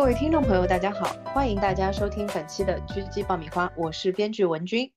[0.00, 4.90] 各位听众朋友，大家好，欢迎大家收听本期的狙击爆米花，我是编剧文君，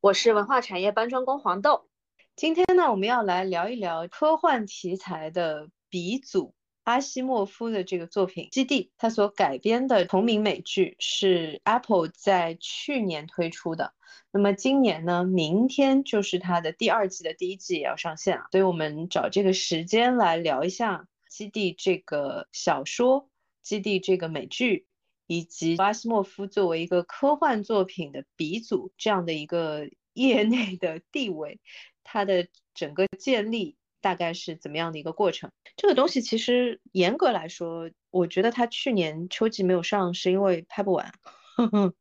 [0.00, 1.86] 我是文化产业搬砖工黄豆。
[2.34, 13.94] 今天呢，我们要来聊一聊科幻题材的鼻祖阿西莫夫的这个作品《基地》，他所改编的同名美剧是 Apple 在去年推出的。
[14.32, 20.96] 那么今年呢，明天就是它的第二季的第一季也要上线了，所以我们找这个时间来聊一下
[21.28, 23.22] 《基地》这个小说，
[23.68, 24.86] 《基地》这个美剧，
[25.26, 31.60] 以及阿西莫夫作为一个科幻作品的鼻祖这样的一个 业内的地位。
[32.02, 35.50] 它的整个建立大概是怎么样的一个过程？
[35.76, 41.12] 这个东西其实严格来说，我觉得它去年秋季没有上，是因为拍不完，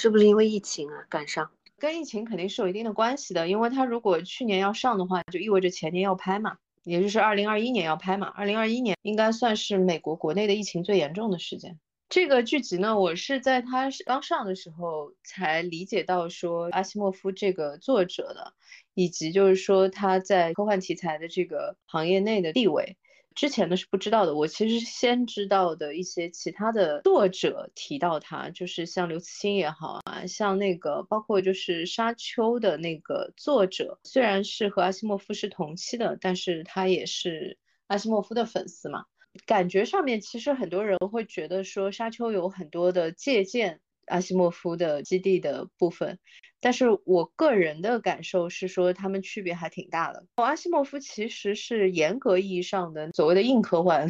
[0.00, 1.50] 是不是因为疫情啊赶上？
[1.76, 8.28] 跟疫情肯定是有一定的关系的，因为它如果去年要上的话，就意味着前年要拍嘛，也就是二零二一年要拍嘛。
[8.28, 11.78] 二零二一年应该算是美国国内的疫情最严重的时间。
[12.08, 18.52] 这个剧集呢，我是在它刚上的时候才理解到说阿西莫夫这个作者的。
[18.96, 22.96] 以及就是说他在科幻题材的这个行业内的地位，
[23.34, 24.34] 之前呢是不知道的。
[24.34, 39.04] 我其实先知道的一些其他的作者提到他，就是像刘慈欣也好啊，像那个包括就是沙丘的那个作者，虽然是和阿西莫夫是同期的，但是他也是阿西莫夫的粉丝嘛。
[39.46, 43.80] 感觉上面其实很多人会觉得说沙丘有很多的借鉴。
[44.06, 46.18] 阿西莫夫的基地的部分，
[46.60, 50.26] 但是我个人的感受是说，他们区别还挺大的。
[50.36, 54.08] 阿西莫夫其实是严格意义上的所谓的硬科幻，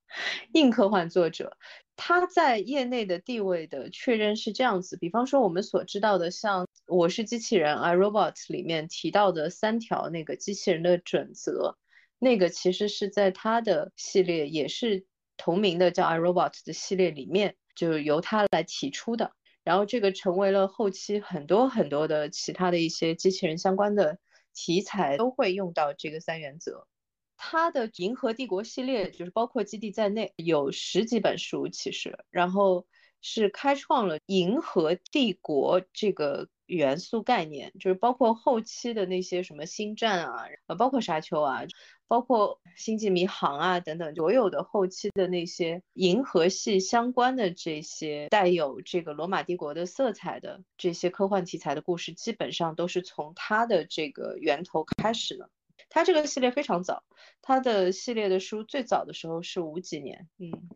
[0.54, 1.56] 硬科幻作者，
[1.96, 4.96] 他在业内的地位的确认是这样子。
[4.96, 11.76] 比方说，我们所知道的，像《我是机器人》啊，《Robot》里面提到的三条那个机器人的准则，
[12.18, 15.04] 那个其实是在他的系列，也是
[15.36, 17.56] 同名的叫《I Robot》的系列里面。
[17.78, 19.30] 就是由他来提出的，
[19.62, 24.18] 然后这个成为了后期很多很多的其他的一些机器人相关的
[24.52, 26.88] 题材都会用到这个三原则。
[27.36, 32.84] 他的《银河帝国》系列就是包括基地在内有十几本书，其实然后
[33.20, 36.48] 是开创了银河帝国这个。
[36.68, 41.62] 元素概念就是包括后期的那些什么星战啊，呃，包括沙丘啊，
[42.06, 55.50] 包括星际迷航啊等等，所有的后期的那些银河系相关的这些带有这个罗马帝国的色彩的这些科幻题材的故事，基本上都是从它的这个源头开始的。
[55.88, 57.02] 它这个系列非常早，
[57.40, 60.68] 它的系列的书最早的时候是五几年，嗯，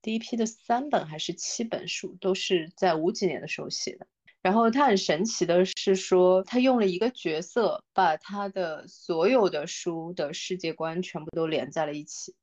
[0.00, 4.06] 第一批的三本还是七本书都是在五几年的时候写的。
[4.42, 12.34] 然后他很神奇的是说，他用了一个角色，把他的所有的书的世界观全部都连在了一起。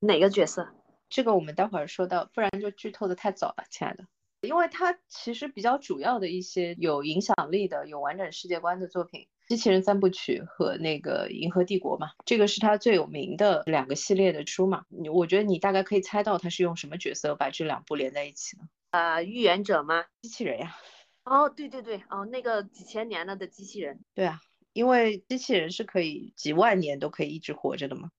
[0.00, 0.68] 哪个角色？
[1.08, 4.04] 这个我们待会儿说到，不然就剧透的太早了，亲爱的。
[4.42, 14.84] 因为他其实比较主要的一些有影响力的、有完整世界观的作品，《机器人三部曲》和那个《银河帝国》嘛，这个是他最有名的两个系列的书嘛。
[15.12, 18.64] 我觉得你大概可以猜到他是用什么角色把这两部连在一起的。
[18.90, 20.04] 呃，预言者吗？
[20.22, 20.76] 机器人呀。
[21.28, 24.40] 哦，对对对，哦，那个几千年了的机器人，对啊，
[24.72, 28.10] 因为机器人是可以几万年都可以一直活着的嘛。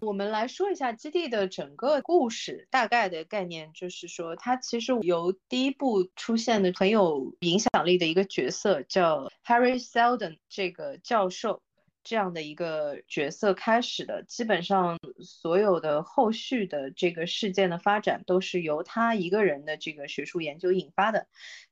[0.00, 11.62] 我们来说一下基地的整个故事，大概的概念就是说，它其实由第一部出现的很有影响力的一个角色叫 Harry Seldon 这个教授。
[12.08, 21.26] 这样的一个角色开始的，基本上所有的后续的这个事件的发展都是由他一个人的这个学术研究引发的。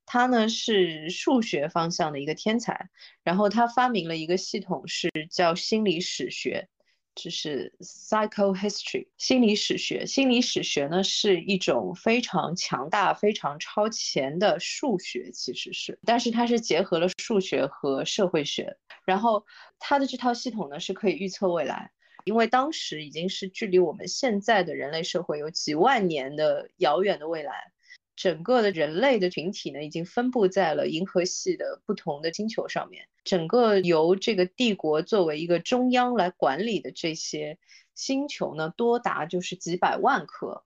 [0.04, 2.90] 他呢是数学方向的一个天才，
[3.22, 6.68] 然后他发明了一个系统，是叫心理史学。
[7.14, 18.76] 就是 psychohistory 心理史学，心理史学呢是一种非常强大、非常超前的数学，其实是，但是它是结合了数学和社会学，
[19.06, 19.46] 然后
[19.78, 21.92] 它的这套系统呢是可以预测未来，
[22.24, 27.72] 因为当时已经是距离我们现在的人类社会有几万年的遥远的未来。
[28.16, 33.08] 整个的人类的群体呢，已经分布在了银河系的不同的星球上面。
[33.24, 37.58] 整个由这个帝国作为一个中央来管理的这些
[37.94, 40.64] 星球呢，多达就是几百万颗。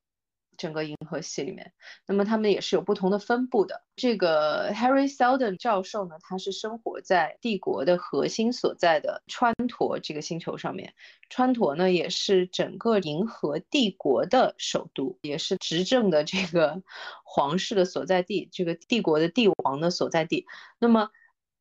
[0.60, 1.72] 整个银河系里面，
[2.06, 3.82] 那么他们也是有不同的分布的。
[3.96, 10.92] 这个 Harry Seldon 教授呢，他是生活在帝国的核心所在的川陀这个星球上面。
[11.30, 16.82] 川陀呢，也是整个银河帝国的首都，也是执政的这个
[17.24, 20.46] 皇室的所在地，这个帝国的帝王的所在地。
[20.78, 21.08] 那么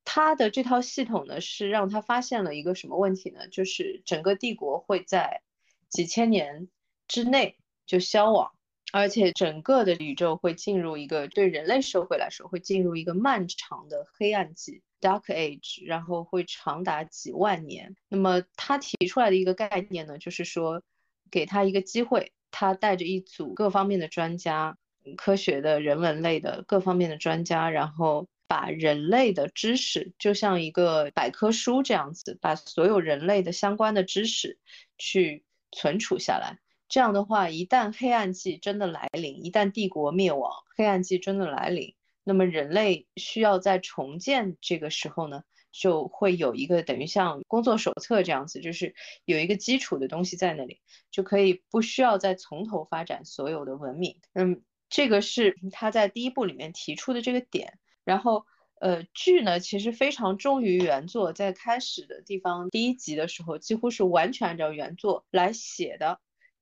[0.03, 3.47] 他的这套系统呢，是让他发现了一个什么问题呢？
[3.47, 5.41] 就是整个帝国会在
[5.87, 6.67] 几千年
[7.07, 8.51] 之内就消亡。
[8.91, 17.95] 而且整个的宇宙会进入一个对人类社会来说会进入一个漫长的黑暗期 （Dark Age），然后会长达几万年。
[18.07, 20.81] 那么他提出来的一个概念呢，就是说
[21.29, 24.77] 给他一个机会，他带着一组各方面的专家，
[25.15, 34.57] 科学的人文类的各方面的专家，然后把人类的知识就像一个百科书这样子，把所有人类的相关的知识
[34.97, 36.57] 去存储下来。
[36.89, 41.93] 这样的话，一旦黑暗季真的来临，一旦帝国灭亡，黑暗季真的来临，
[42.23, 50.81] 那么人类需要在重建这个时候呢，就会有一个等于像工作手册这样子，就是有一个基础的东西在那里，
[51.11, 54.19] 就可以不需要再从头发展所有的文明。
[54.33, 57.77] 嗯，这个是他在第一部里面提出的这个点。
[58.03, 58.47] 然后，
[58.79, 66.19] 呃，剧呢其实非常忠于原作，在开始的地方第一集的时候，几乎是完全按照原作来写的。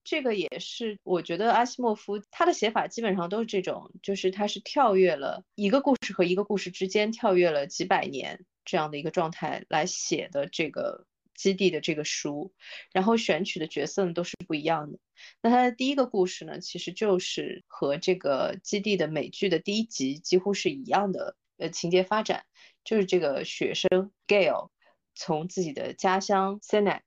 [0.09, 11.06] 这个也是，我觉得阿西莫夫他的写法基本上都是这种，就是他是跳跃了一个故事和一个故事之间跳跃了几百年这样的一个状态来写的这个
[11.36, 12.54] 基地的这个书，
[12.94, 14.98] 然后选取的角色呢都是不一样的。
[15.42, 22.45] 那他的第一个故事呢，其实就是和这个基地的美剧的第一集几乎是一样的，呃，情节发展
[22.86, 24.69] 就是这个学生 Gale
[25.15, 27.01] 从自己的家乡 Senex。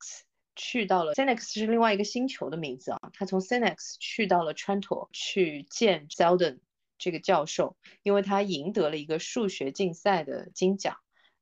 [0.57, 6.59] 去到了 CENEX 是另外一个星球的名字啊，他从 CENEX 去到了川陀去见 Seldon
[6.99, 10.97] 这个教授，因为他赢得了一个数学竞赛的金奖。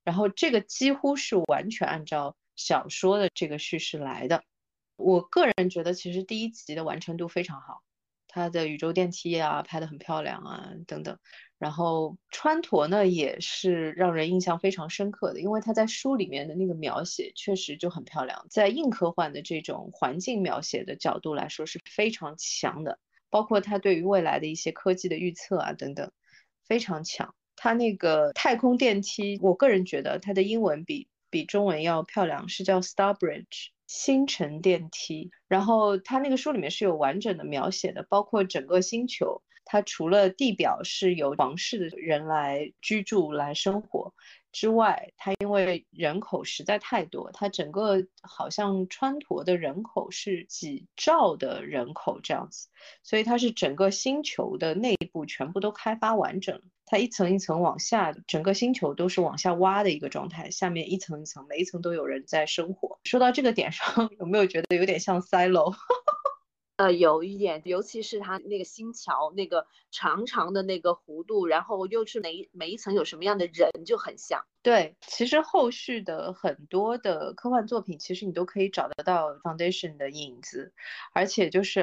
[0.05, 4.43] 然后这个几乎是完全按照小说的这个叙事来的。
[4.97, 7.83] 我个人觉得其实第一集的完成度非常好，
[8.29, 11.19] 它的宇宙电梯啊拍得很漂亮啊等等。
[11.59, 26.13] 然后川陀呢也是让人印象非常深刻的，因为他在书里面的那个描写确实就很漂亮，在硬科幻的这种环境描写的角度来说是非常强的，包括他对于未来的一些科技的预测啊等等，
[26.65, 27.35] 非常强。
[27.57, 35.33] 他那个太空电梯，我个人觉得它的英文比比中文要漂亮，是叫 Star Bridge 星辰电梯。
[35.49, 39.43] 然后他那个书里面是有完整的描写的，包括整个星球。
[39.71, 44.15] 它除了地表是由皇室的人来居住、来生活
[44.51, 52.69] 之外，它因为人口实在太多，它整个好像川陀的人口是几兆的人口这样子，
[53.03, 62.99] 所以它是整个星球的内部全部都开发完整，它一层一层往下，整个星球都是往下挖的一个状态，下面一层一层，每一层都有人在生活。
[63.05, 65.75] 说到这个点上， 有没有觉得有点像 silo？
[66.79, 74.45] 呃，有一点，尤其是它那个星桥那个长长的那个弧度，然后又是每每一层有什么样的人，就很像。
[74.63, 80.73] 对，其实后续的很多的科幻作品，其实你都可以找得到 Foundation 的影子，
[81.13, 81.81] 而且就是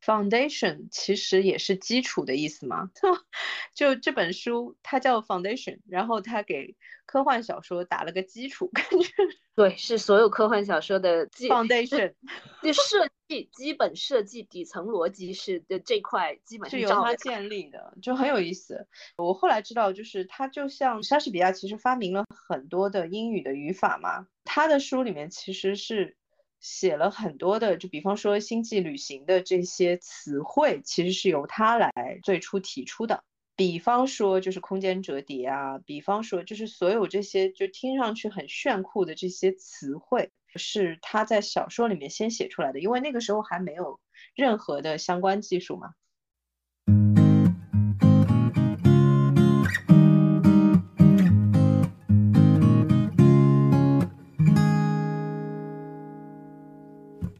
[0.00, 2.90] ironically，Foundation 其实也是基础的意思嘛。
[3.74, 6.76] 就这本书它叫 Foundation，然后它给
[7.06, 9.10] 科幻小说打了个基础，感觉。
[9.54, 12.14] 对，是所有科幻小说的基 foundation，
[12.62, 18.86] 就设计基本设计底层逻辑是的这块基本是由它建立的，就很有意思。
[19.16, 26.16] 我后来知道，就是它就像莎士比亚其实发明了很多的英语的语法嘛，他的书里面其实是
[26.60, 33.22] 写了很多的，就比方说星际旅行的这些词汇，其实是由他来最初提出的。
[33.56, 43.98] 比方说，就是空间折叠啊，比方说，就是所有这些就听上去很炫酷的这些词汇，是他在小说里面先写出来的，因为那个时候还没有
[44.34, 45.90] 任何的相关技术嘛。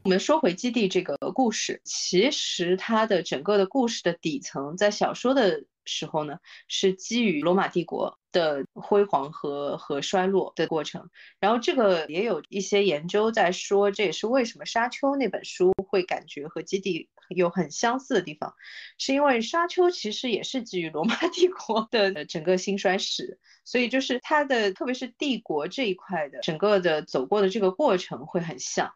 [0.09, 5.65] 我们说回基地这个故事，其实它的整个的故事的底层，在小说的。
[5.91, 6.39] 时候呢，
[6.69, 11.09] 是基于罗马帝国的辉煌和和衰落的过程。
[11.41, 18.55] 然后这个也有一些研究在说，这也是为什么《沙丘》那本书会感觉和《基地》有很相似的地方，
[18.99, 28.93] 是因为《沙丘》其实也是基于罗马 帝国的整个兴衰史，所以就是它的特别是帝国这一块的整个的走过的这个过程会很像。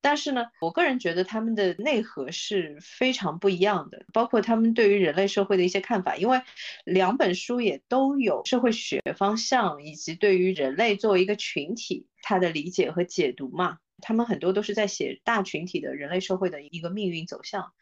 [0.00, 6.40] 但是呢，我个人觉得他们的内核是非常不一样的，包括他们对于人类社会的一些看法，因为
[6.84, 13.78] 两本书也都有社会学方向，以及对于人类作为一个群体他的理解和解读嘛。
[14.00, 17.72] 他们很多都是在写大群体的人类社会的一个命运走向，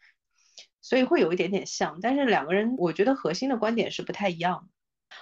[0.81, 4.76] 所以会有一点点像，但是两个人我觉得核心的观点是不太一样的。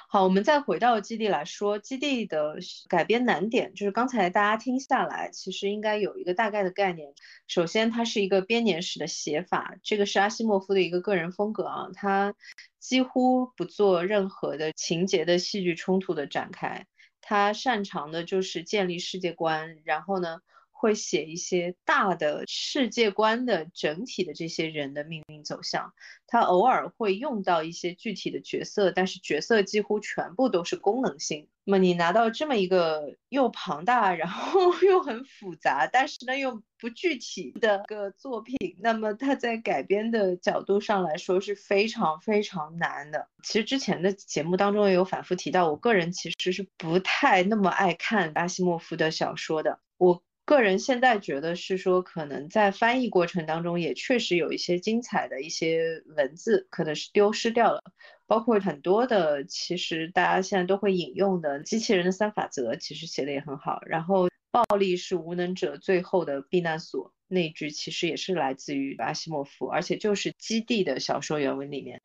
[0.07, 2.57] 好，我们再回到基地来说，基地的
[2.87, 7.13] 改编难点就是刚才大家听下来，其实应该有一个大概的概念。
[7.47, 12.33] 首先，它是一个编年史的写法，这个是阿西莫夫的一个个人风格啊，他
[12.79, 16.85] 几乎不做任何的情节的戏剧冲突的展开，
[17.21, 20.39] 他擅长的就是建立世界观，然后呢。
[20.77, 25.93] 会写一些大的世界观的整体的这些人的命运走向，
[26.27, 31.47] 他偶尔会用到一些具体的角色，但是角色几乎全部都是功能性。
[31.63, 43.29] 那么你拿到这么一个又庞大，然后 又很复杂，但是呢又不具体的个作品，那么它在改编的角度上来说是非常非常难的。
[43.41, 50.21] 其实之前的节目当中也有反复提到，我个人其实是不太那么爱看阿西莫夫的小说的，我。
[50.45, 57.81] 个人现在觉得是说，可能在翻译过程当中也确实有一些精彩的一些文字，可能是丢失掉了。
[58.27, 63.81] 包括很多的，其实大家现在都会引用的机器人的三法则，其实写的也很好。
[63.87, 72.01] 然后，暴力是无能者最后的避难所那句，其实也是来自于阿西莫夫，而且就是基地的小说原文里面。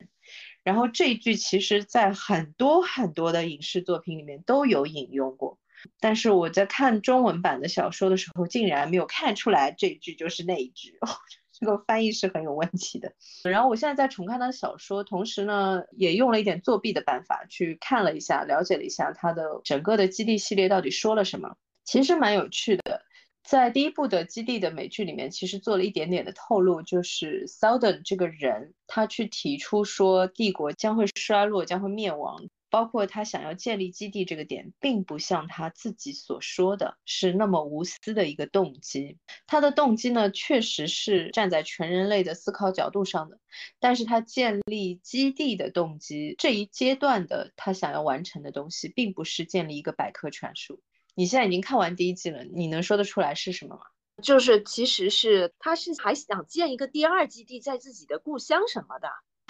[0.63, 5.59] 然后这一句，其实在很多很多的影视作品里面都有引用过。
[5.99, 10.99] 但是我在看中文版的小说的时候，竟然没有看出来这一句就是那一句，
[11.53, 13.13] 这个翻译是很有问题的。
[13.43, 23.03] 然后我现在在重看他的小说，同时呢，也用了一点作弊的办法去看了一下，了解了一下他的整个的基地系列到底说了什么，其实蛮有趣的。
[23.43, 32.47] 在第一部的基地的美剧里面，其实做了一点点的透露，就是 Southern 这个人，他去提出说帝国将会衰落，将会灭亡。
[32.71, 39.19] 包括他想要建立基地这个点，并不像他自己所说的是那么无私的一个动机。
[39.45, 43.39] 他的动机呢，确实是站在全人类的思考角度上的。
[43.79, 50.81] 但是他建立基地的动机这一阶段的他想要完成的东西，并不是建立一个百科全书。
[51.13, 53.81] 你现在已经看完第一季了，你能说得出来是什么吗？
[54.23, 59.09] 就是其实是他是还想建一个第二基地在自己的故乡什么的。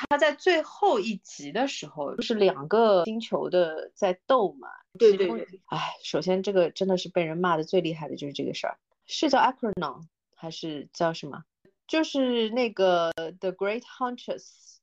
[0.10, 4.68] 他在最后一集的时候，就是两个星球的在斗嘛。
[4.98, 5.48] 对对对。
[5.68, 10.04] 哎，首先这个真的是被人骂的最厉害的就是这个事儿，是叫 Acronon
[10.36, 11.44] 还是叫什么？
[11.88, 14.78] 就是那个 The Great Huntress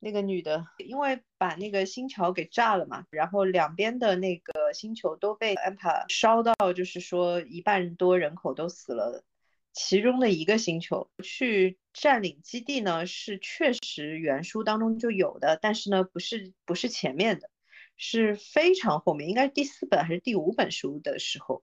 [0.00, 9.22] 那个女的，因为把那个星球给炸了嘛，然后两边的那个星球都被 Empa 烧到，就是说一半多人口都死了。
[9.72, 17.50] 其中的一个星球去占领基地呢，是确实原书当中就有的，但是呢，不是不是前面的，
[17.96, 21.62] 是非常后面，应该是第四本还是第五本书的时候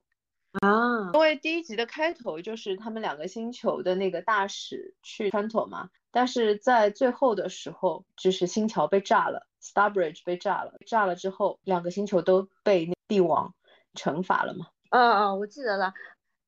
[0.52, 1.12] 啊。
[1.14, 13.54] 因为第一集的开头就是他们两个星球的那个大使去穿透嘛，但是在最后的时候，就是星桥被炸了，Starbridge 被炸了，炸了之后，两个星球都被帝王
[13.94, 14.66] 惩罚了嘛。
[14.90, 15.94] 嗯嗯，我记得了。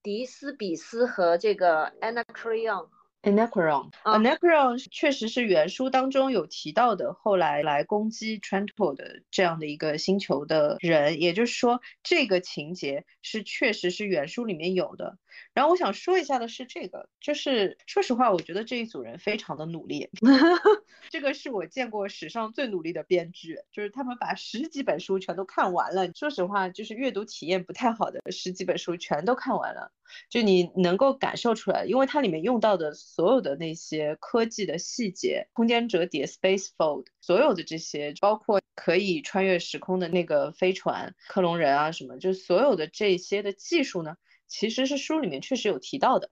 [0.02, 15.18] 迪斯比斯和这个 Anacreon，Anacreon，Anacreon 确实是原书当中有提到的，后来来攻击 Trento 的这样的一个星球的人，也就是说，这个情节是确实是原书里面有的。
[15.54, 20.10] 然后我想说一下的是，这个就是说实话，我觉得这一组人非常的努力，
[21.10, 26.10] 这个是我见过史上最努力的编剧，就是他们把十几本书全都看完了。
[26.14, 29.92] 说实话，就是阅读体验不太好的十几本书全都看完了，
[30.30, 44.16] 就你能够感受出来，因为它里面用到的所有的那些科技的细节，空间折叠 （space fold），所有的这些，包括可以穿越时空的那个飞船、克隆人啊什么，就所有的这些的技术呢。
[44.52, 46.28] 其实是书里面确实有提到的，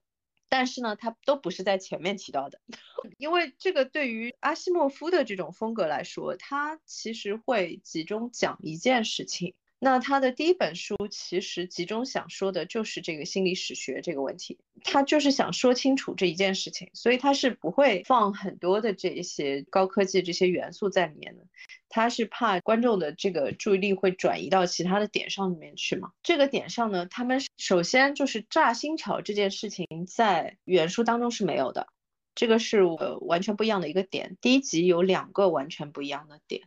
[0.50, 2.60] 但是呢，它都不是在前面提到的，
[3.16, 9.54] 因为这个对于阿西莫夫的这种风格来说，他其实会集中讲一件事情。
[9.82, 21.46] 那他的第一本书其实集中想说的就是这个心理史学这个问题，他就是想说清楚这一件事情，所以他是不会放很多的这些高科技这些元素在里面的，
[21.90, 26.12] 他是怕观众的这个注意力会转移到其他的点上里面去嘛。
[26.22, 31.88] 这个点上呢，他们首先就是炸新桥这件事情在原书当中是没有的，
[32.34, 34.38] 这个是呃完全不一样的一个点。
[34.40, 36.62] 第一集有两个完全不一样的点，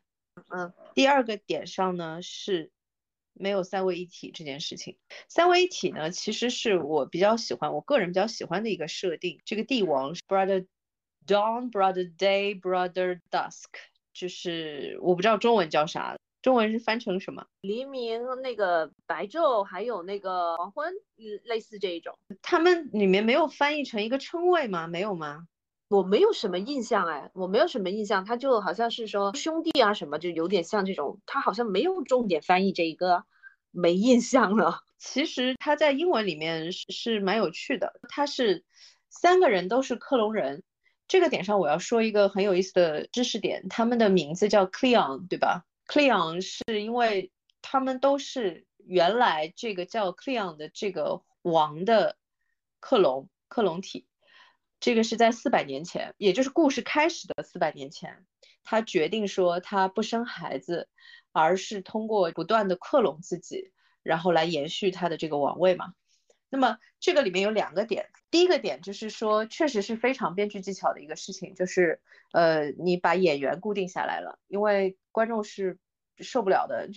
[0.50, 2.72] 嗯，第二个点上呢是。
[3.36, 4.96] 没有三位一体这件事情。
[5.28, 9.42] 三位一体呢，其实是我比较喜欢，我个人比较喜欢的一个设定。
[9.44, 10.68] 这个帝王是 brother
[11.26, 13.70] dawn, brother day, brother dusk，
[14.14, 17.46] 就是我不知道中文叫啥，中文是翻成什么？
[17.62, 22.18] 黎明、那个白昼，还有那个黄昏，嗯，类似这一种。
[22.42, 24.88] 他们里面没有翻译成一个称谓吗？
[24.88, 25.48] 没有吗？
[25.90, 33.24] 我没有什么印象哎，我没有什么印象，他就好像是说兄弟啊什么，就有点像这种，他好像没有重点翻译这一个，
[33.72, 34.82] 没印象了。
[34.98, 38.64] 其实他在英文里面是是蛮有趣的，他是
[39.10, 40.64] 三个人都是克隆人，
[41.14, 52.18] 这个点上我要说一个很有意思的知识点，他们的名字叫 Cleon，对吧？Cleon 是因为他们都是原来这个叫 Cleon 的这个王的
[52.80, 54.08] 克隆克隆体。
[54.80, 58.26] 这个是在四百年前，也就是故事开始的四百年前，
[58.64, 60.90] 他决定说他不生孩子，
[61.32, 65.94] 而是通过不断的克隆自己，然后来延续他的这个王位嘛。
[66.54, 72.00] 那么这个里面有两个点，第一个点就是说，确实是非常编剧技巧的一个事情，就是
[72.32, 75.80] 呃，你把演员固定下来了，因为观众是
[76.20, 76.88] 受不了的，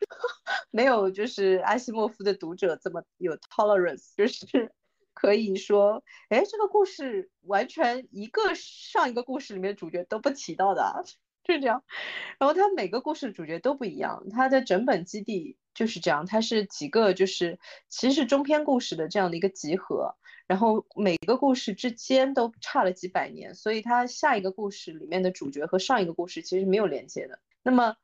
[0.70, 4.70] 没有就是阿西莫夫的读者这么有 tolerance，就是。
[5.16, 11.04] 可以说，哎，这个故事完全一个上一个故事里面主角都不提到的，
[11.44, 11.84] 就是这样。
[12.40, 20.16] 然后他每个故事主角都不一样，他的整本基地就是这样，它是几个就是其实是中篇故事的这样的一个集合。
[20.46, 27.38] 然后每个故事之间都差了几百年，所以它下一个故事里面的主角和上一个故事其实没有连接的。
[27.62, 27.96] 那么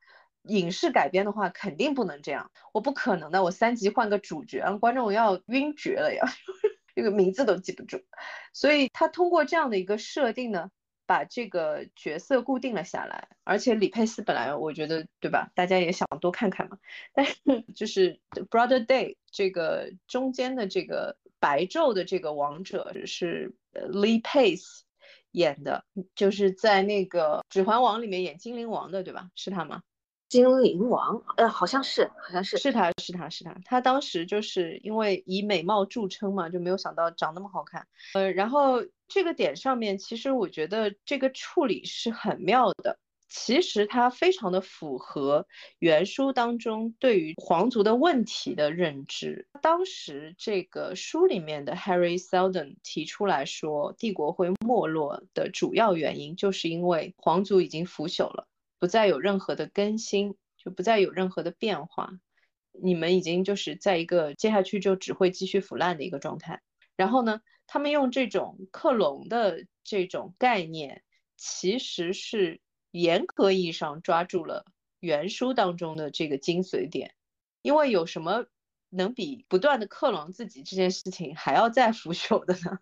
[0.43, 6.25] 影视改编的话，肯定不能这样，我不可能的，我三集换个主角，让观众要晕厥了呀。
[6.93, 8.01] 这个名字都记不住，
[8.53, 10.71] 所以他通过这样的一个设定呢，
[11.11, 13.27] 把这个角色固定了下来。
[13.43, 16.77] 而且李佩斯本来我觉得对吧，大家也想多看看嘛。
[17.13, 17.35] 但是
[17.75, 24.83] 就是 Brother Day 这个中间的这个白昼的这个王者是 Lee Pace
[25.31, 25.83] 演的，
[26.15, 29.29] 就是在那个《指环王》里面演精灵王的对吧？
[29.35, 29.83] 是他吗？
[30.29, 38.81] 精灵王，呃，好像是，好像是，是他是他是他，他当时就是因为以美貌著称嘛，就没有想到长那么好看，呃，然后
[39.13, 42.97] 这个点上面，其实我觉得这个处理是很妙的，
[43.27, 45.45] 其实它非常的符合
[45.79, 49.49] 原书当中对于皇族的问题的认知。
[49.61, 58.47] 当时这个书里面的 Harry Seldon 提出来说，帝国会没落的主要原因，就是因为皇族已经腐朽了。
[58.79, 62.13] 不再有任何的更新，就不再有任何的变化，
[62.71, 66.61] 你们已经就是在一个接下去就只会继续腐烂的一个状态。
[66.95, 67.41] 然后呢，
[67.73, 71.05] 他们用这种克隆的这种概念，
[71.37, 72.59] 其实是
[72.91, 74.65] 严格意义上抓住了
[74.99, 77.15] 原书当中的这个精髓点。
[77.61, 78.45] 因为有什么
[78.89, 82.79] 能比不断的克隆自己这件事情还要再腐朽的呢？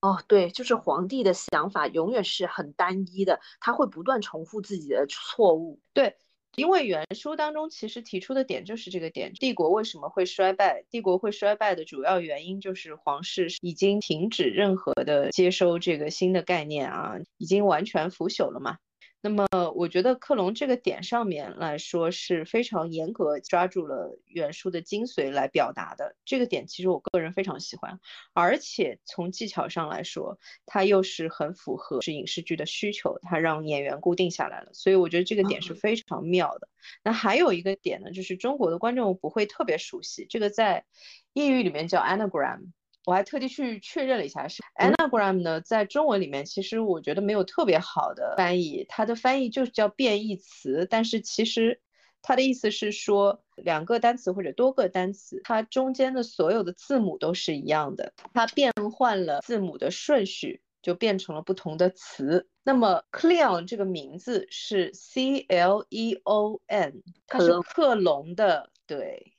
[0.00, 5.80] 哦，对，就是皇帝的想法永远是很单一的，他会不断重复自己的错误。
[5.92, 6.16] 对，
[6.56, 10.84] 因为原书当中其实提出的点就是这个点：帝国为什么会衰败？
[10.90, 18.78] 帝国会衰败的主要原因就是皇室已经停止任何的接收这个新的概念啊，已经完全腐朽了嘛。
[19.26, 26.14] 那么，我觉得克隆这个点上面来说是非常严格抓住了原书的精髓来表达的。
[26.26, 27.98] 这个点其实我个人非常喜欢，
[28.34, 34.74] 而且从技巧上来说，它又是很符合是影视剧的需求，它让演员固定下来了。
[34.74, 36.68] 所以我觉得这个点是非常妙的。
[37.02, 40.84] 那还有一个点呢，就是中国的观众不会特别熟悉这个，在
[41.32, 42.72] 英语里面叫 anagram。
[43.04, 51.80] 我还特地去确认了一下，是 anagram 呢，在中文里面其实我觉得没有特别好的翻译，它的翻译就是叫变异词，但是其实
[52.22, 62.48] 它的意思是说两个单词或者多个单词，它中间的所有的字母都是一样的，它变换了字母的顺序，就变成了不同的词。
[62.62, 69.33] 那么 cleon 这个名字是 c l e o n，它是克隆的，对。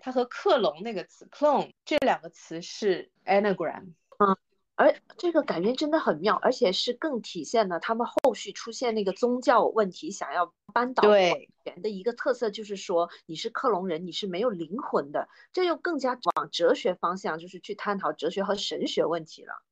[0.00, 4.36] 它和克隆那个词 clone 这两个词是 anagram，嗯，
[4.74, 19.62] 而这个改编真的很妙，而且是更体现了他们后续出现那个宗教问题，想要扳倒人的一个特色，就是说你是克隆人，你是没有灵魂的，这又更加往哲学方向，就是去探讨哲学和神学问题了。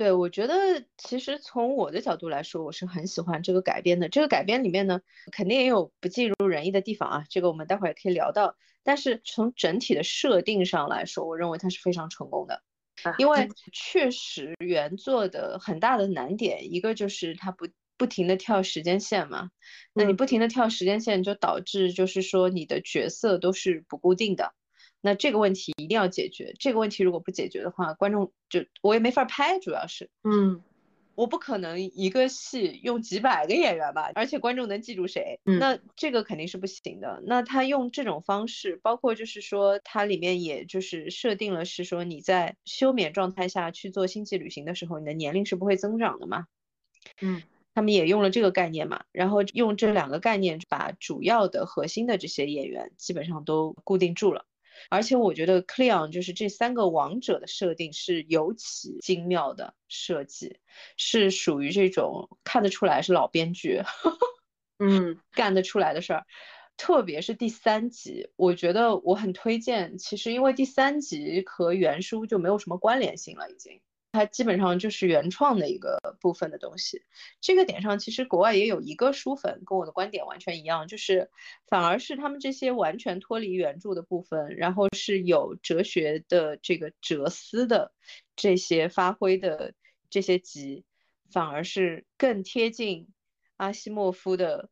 [0.00, 0.54] 对，我觉得
[0.96, 4.08] 其实从我的角度来说，我是很喜欢这个改编的。
[4.08, 8.56] 这个改编里面呢，肯定也有不尽如人意的地方啊，这个我们待会儿也可以聊到。
[8.82, 12.62] 但是从整体的设定上来说，我认为它是非常成功的，
[13.18, 19.50] 因为确实原作的很大的难点，一个就是它不不停的跳时间线嘛，
[19.92, 24.54] 那你不停的跳时间线，就导致就是说你的角色都是不固定的。
[25.00, 26.54] 那这个问题一定要解决。
[26.58, 30.62] 这个问题如果不解决的话，观众就我也没法拍，主要是，嗯，
[31.14, 35.38] 我不可能一个戏用几百个演员吧，而且观众能记住谁？
[35.44, 37.22] 那这个肯定是不行的。
[37.26, 46.46] 那他用这种方式，包括就是说，它里面也就是设定了是说你在休眠状态下去做星际旅行的时候，你的年龄是不会增长的嘛？
[47.20, 47.42] 嗯，
[47.74, 54.44] 他们也用了这个概念嘛，然后用这两个概念把主要的核心的这些演员基本上都固定住了。
[54.88, 60.58] 而且我觉得 Cleon 就是这三个王者的设定是尤其精妙的设计，
[60.96, 63.82] 是属于这种看得出来是老编剧，
[64.78, 66.26] 嗯，干得出来的事儿。
[66.76, 69.98] 特别是第三集，我觉得我很推荐。
[69.98, 73.82] 其实因为第三集和原书就没有什么关联性了，已经。
[74.12, 77.02] 它基本上就是原创的一个部分的东西，
[77.40, 81.30] 这个点上其实国外也有一个书粉跟我的观点完全一样，就是
[81.68, 87.92] 反而是他们这些完全脱离原著的部分，然后是有哲学的这个哲思的
[88.34, 89.74] 这些发挥的
[90.10, 90.84] 这些集，
[91.30, 93.08] 反而是更贴近
[93.56, 94.70] 阿西莫夫的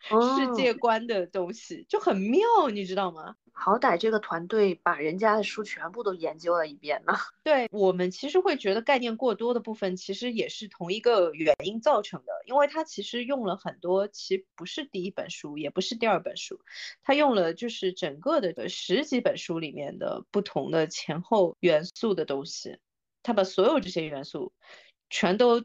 [0.00, 2.40] 世界观的东西，就很妙，
[2.72, 3.36] 你知道吗？
[3.52, 7.12] 好歹这个团队把人家的书全部都研究了一遍呢。
[7.44, 16.58] 对我们其实会觉得概念过多的部分，其实也是同一个原因造成的，因为它其实用了很多，其实不是第一本书，也不是第二本书，
[17.02, 22.78] 它用了就是整个的十几本书里面的不同的前后元素的东西，
[23.22, 24.52] 它把所有这些元素
[25.10, 25.62] 全都。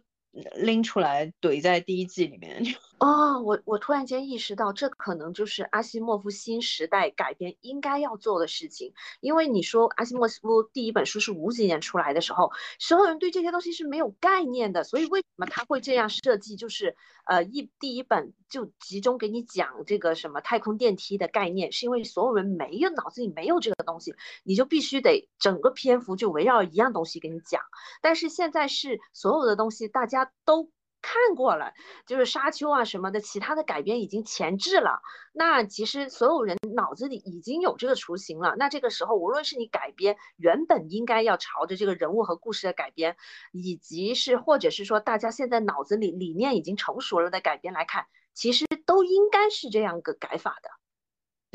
[0.58, 2.62] 拎出来怼在第一季里面
[2.98, 8.94] 哦，我我突然间意识到，这可能就是阿西莫夫新时代改编应该要做的事情。
[9.20, 16.56] 因为你说阿西莫夫第一本书是五几年出来的时候，所有人对这些东西是没有概念的，所以为什么他会这样设计？
[16.56, 27.62] 就是呃一第一本就集中给你讲这个什么太空电梯的概念，是因为所有人没有脑子里没有这个东西，你就必须得整个篇幅就围绕一样东西给你讲。
[28.02, 30.32] 但是现在是所有的东西大家。
[30.46, 30.70] 都
[31.06, 31.72] 看过了，
[32.08, 35.02] 就是沙丘啊什么的，其他的改编已经前置了。
[35.34, 38.56] 那其实所有人脑子里已经有这个雏形了。
[38.58, 43.18] 那这个时候，无论是你改编原本应该要朝着这个人物和故事的改编，
[43.52, 50.70] 以及是或者是说大家现在脑子里理念已经成熟了的改编来看，其实都应该是这样个改法的。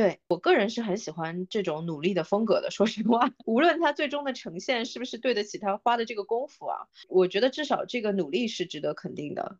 [0.00, 2.70] 对我个人是很喜欢这种努力的风格的。
[2.70, 9.58] 说实话， 无论他最终的呈现是不是对得起他花的这个功夫啊，我觉得至少这个努力是值得肯定的。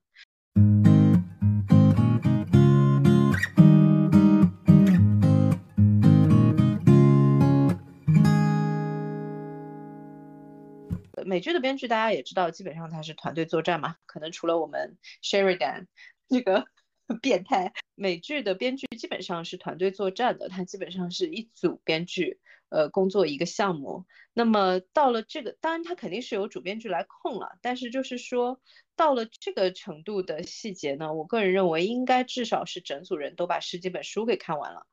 [11.27, 15.85] 美剧的编剧大家也知道，基本上他是团队作战嘛，可能除了我们 Sheridan
[16.31, 16.65] 这个。
[17.23, 24.07] 变态美剧的编剧基本上是团队作战的，他基本上是一组编剧，呃，工作一个项目。
[24.33, 28.61] 那么到了这个，当然他肯定是由主编剧来控了，但是就是说
[28.95, 34.87] 到了这个程度的细节呢，我个人认为应该至少是整组人都把十几本书给看完了，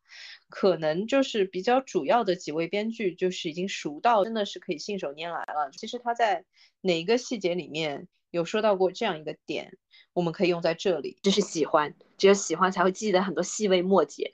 [0.49, 5.69] 可能就是比较主要的几位编剧就是已经熟到真的是可以信手拈来了。
[5.71, 6.45] 其实他在
[6.81, 9.77] 哪一个细节里面有说到过这样一个点？
[10.13, 14.33] 我们可以用在这里，就是喜欢，只有喜欢才会记得很多细微末节。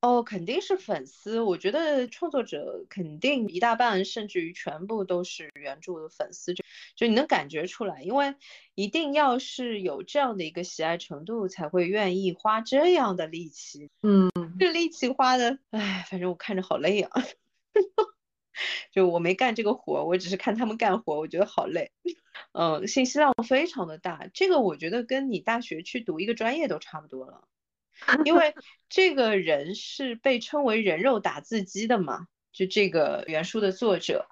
[0.00, 1.40] 哦，肯定是粉丝。
[1.40, 6.62] 我觉得创作者肯定一大半，甚至于全部都是原著的粉丝，就
[6.94, 8.34] 就你能感觉出来，因为
[8.74, 13.88] 一定要是有这样的一个喜爱程度，才会愿意花这样的力气。
[14.02, 17.10] 嗯，这力气花的，哎，反正我看着好累啊。
[18.92, 21.92] 就我没干这个活，我只是看他们干活，我觉得好累。
[22.52, 27.48] 嗯，信息量非常的大，这个我觉得跟你大学去读一个专业都差不多了。
[28.24, 28.54] 因为
[28.88, 34.26] 这个人是被称为人肉打字机的嘛，就这个原书的作者，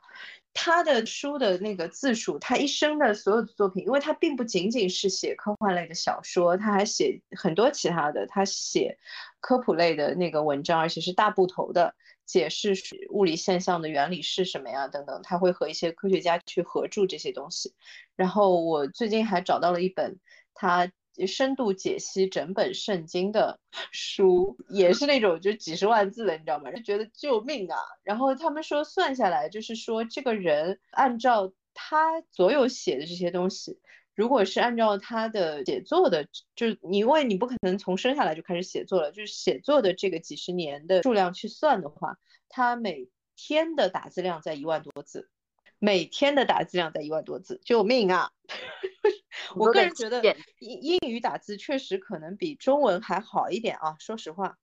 [0.53, 8.99] 他的书的那个字数，他一生的所有的作品，因为他并不仅仅是写科幻类的小说，他还写很多其他的，他写
[9.41, 11.95] 科普类的那个文章，而且是大部头的。
[12.33, 12.73] 解释
[13.11, 14.89] 物理现象的原理是什么呀？
[14.89, 17.75] 等等，他会和一些科学家去合著这些东西。
[18.17, 20.19] 然后我最近还找到了一本
[20.55, 20.91] 他
[21.27, 26.73] 深度解析整本圣经的书，也是那种就几十万字的，你知道吗？
[26.73, 27.77] 就觉得救命啊！
[28.03, 33.79] 然后他们说算下来，就是说这个人按照他所有写的这些东西。
[34.15, 45.31] 如果是按照他的写作的，就是你，因为你不可能从生下来就开始写作了，就是写作的这个几十年的数量去算的话，他每天的打字量在一万多字，
[45.79, 48.31] 每天的打字量在一万多字，救命啊！
[49.57, 50.23] 我个人觉得
[50.59, 54.59] 英英语打字确实可能比中文还好一点啊，说实话。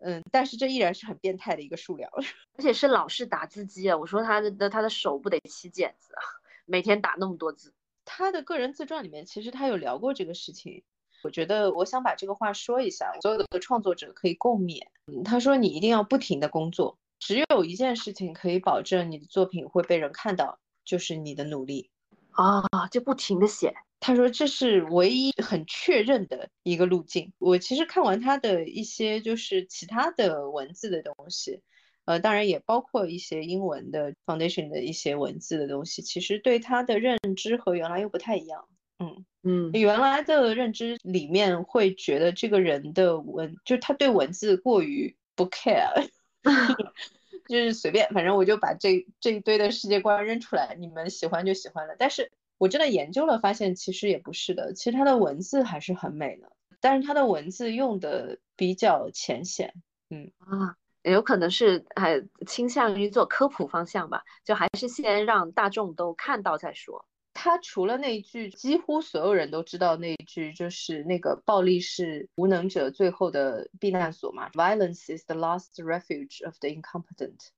[0.00, 2.10] 嗯，但是这依然是很变态的一个数量，
[2.58, 3.96] 而且是老式打字机啊！
[3.96, 6.22] 我说他的他的手不得起茧子啊，
[6.64, 7.74] 每天打那么多字。
[8.04, 10.82] 他的个人自传里面其实他有聊过这个事情，
[11.22, 14.82] 我觉得我想把这个话说一下，所有的创作者可以共勉。
[15.24, 21.90] 他说你一定要不停的工作，只有一件事情可以保证你的作品会被人看到，就是你的努力
[22.32, 23.74] 啊，就不停的写。
[24.00, 27.32] 他说这是唯一很确认的一个路径。
[27.38, 31.62] 我其实看完他的一些就是其他的文字的东西，
[32.04, 38.68] 呃，当然也包括一些英文的 foundation 的一些文字的东西，其实对他的认知和原来又不太一样。
[38.98, 46.08] 嗯嗯，原来的认知里面会觉得这个人的文，就是他对文字过于不 care，
[47.48, 51.96] 就是随便，反正我就把这这一堆的世界观扔出来，你们喜欢就喜欢了。
[51.98, 52.30] 但是。
[52.56, 54.72] 我真的研究了，发现其实也不是的。
[54.74, 59.74] 其实他的文字还是很美的，但是他的文字用的比较浅显。
[60.08, 67.06] 嗯啊，有可能是还倾向于做科普方向吧，就还是先让大众都看到再说。
[67.32, 77.48] 他除了那一句几乎所有人都知道那一句，就是那个暴力是无能者最后的避难所嘛，Violence is the last refuge of the incompetent。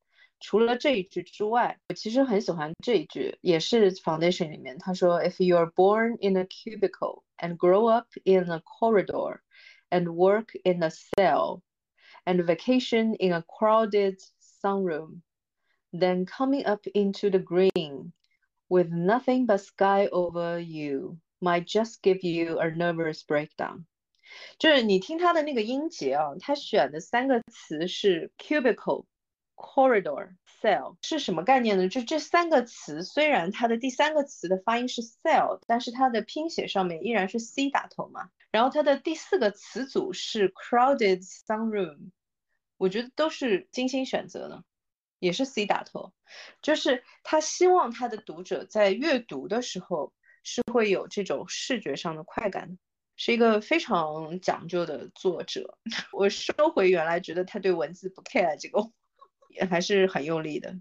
[0.40, 9.40] 除了这一句之外，我其实很喜欢这一句，也是 Foundation 里面他说：“If you are born in a cubicle and grow up in a corridor
[9.90, 11.60] and work in a cell
[12.25, 14.17] and vacation in a crowded
[14.63, 15.21] sunroom,
[15.91, 18.13] then coming up into the green
[18.69, 23.85] with nothing but sky over you might just give you a nervous breakdown。”
[24.57, 31.87] 就是你听他的那个音节啊，他选的三个词是 cubicle。Corridor cell 是什么概念呢？
[31.87, 38.31] 就这三个词，虽然它的第三个词的发音是 cell，但是它的拼写上面依然是 c 打头嘛。
[38.49, 42.09] 然后它的第四个词组是 crowded sunroom，
[42.76, 44.64] 我觉得都是精心选择的，
[45.18, 46.12] 也是 c 打头。
[46.62, 50.12] 就是他希望他的读者在阅读的时候
[50.42, 52.78] 是会有这种视觉上的快感，
[53.16, 55.78] 是一个非常讲究的作者。
[56.12, 58.90] 我收回原来觉得他对文字不 care 这个。
[59.48, 60.76] 也还是很用力的。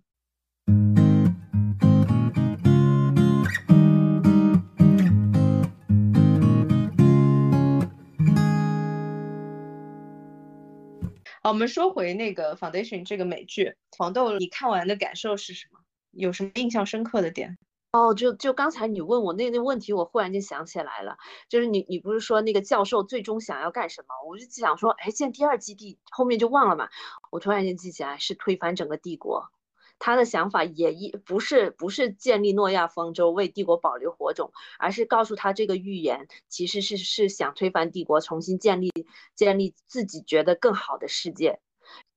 [11.48, 15.80] 我们说回那个《Foundation》这个美剧，黄豆，你看完的感受是什么？
[16.10, 17.56] 有什么印象深刻的点？
[17.92, 24.08] 哦，就就刚才你问我那那问题，我忽然间想起来了，就是你你不是说那个教授最终想要干什么？
[24.28, 26.90] 我就想说，哎，建第二基地，后面就忘了嘛。
[27.30, 29.52] 我突然间记起来，是推翻整个帝国。
[30.00, 38.92] 他的想法也一不是不是建立诺亚方舟，为帝国保留火种，而是告诉他这个预言其实是是想推翻帝国，重新建立
[39.36, 41.60] 建立自己觉得更好的世界。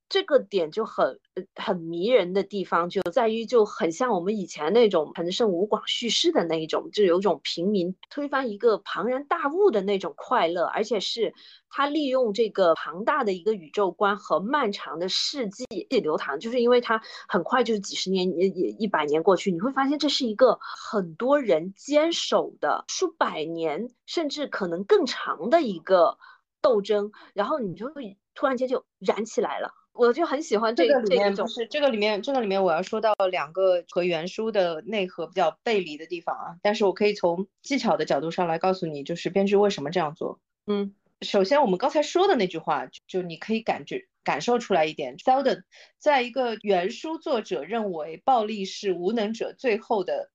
[0.09, 1.19] 这个点就很
[1.55, 11.35] 很迷人的地方就在于，就很像我们以前那种彭胜吴广叙事的那一种，就有一种平民推翻一个庞然大物的那种快乐，而且是
[11.69, 26.17] 他利用这个庞大的一个宇宙观和漫长的世纪流淌，就是因为他很快就是几十年也也一百年过去，你会发现这是一个很多人坚守的数百年甚至可能更长的一个
[26.63, 29.75] 斗争，然后你就会突然间就燃起来了。
[29.99, 36.57] 我就很喜欢这个里面，就是这个里面，这个里面我要说到两个和原书的内核比较背离的地方啊。
[36.63, 40.39] 但是我可以从技巧的角度上来告诉你，就是编剧为什么这样做。
[40.67, 45.17] 嗯，首先我们刚才说的那句话，就你可以感觉感受出来一点。
[45.17, 45.65] Seldon
[45.99, 50.31] 在一个原书作者认为暴力是无能者最后的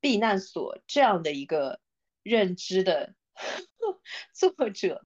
[0.00, 1.80] 避难所这样的一个
[2.22, 3.14] 认知的
[4.32, 5.04] 作者。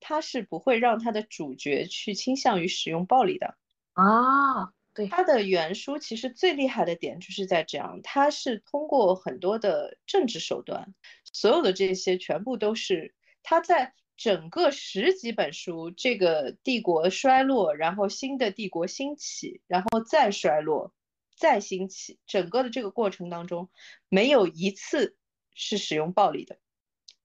[0.00, 3.56] 他是不会让他的主角去倾向于使用暴力的
[3.92, 4.72] 啊。
[4.92, 10.94] 对，他的原书其实最厉害的点就是在这样，他是通过很多的政治手段，
[11.32, 20.92] 所有的这些全部都是他在整个十几本书，这个帝国衰落，然后新的帝国兴起，然后再衰落，
[21.36, 23.70] 再兴起，整个的这个过程当中，
[24.08, 25.16] 没有一次
[25.54, 26.58] 是使用暴力的。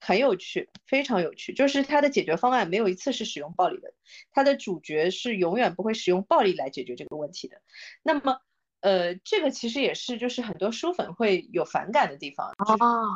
[0.06, 3.92] 很有趣，非常有趣，就是他的解决方案没有一次是使用暴力的，
[4.32, 7.60] 他的主角是永远不会使用暴力来解决这个问题的。
[8.04, 8.40] 那么，
[8.82, 12.54] 呃，这个其实也是就是很多书粉会有反感的地方，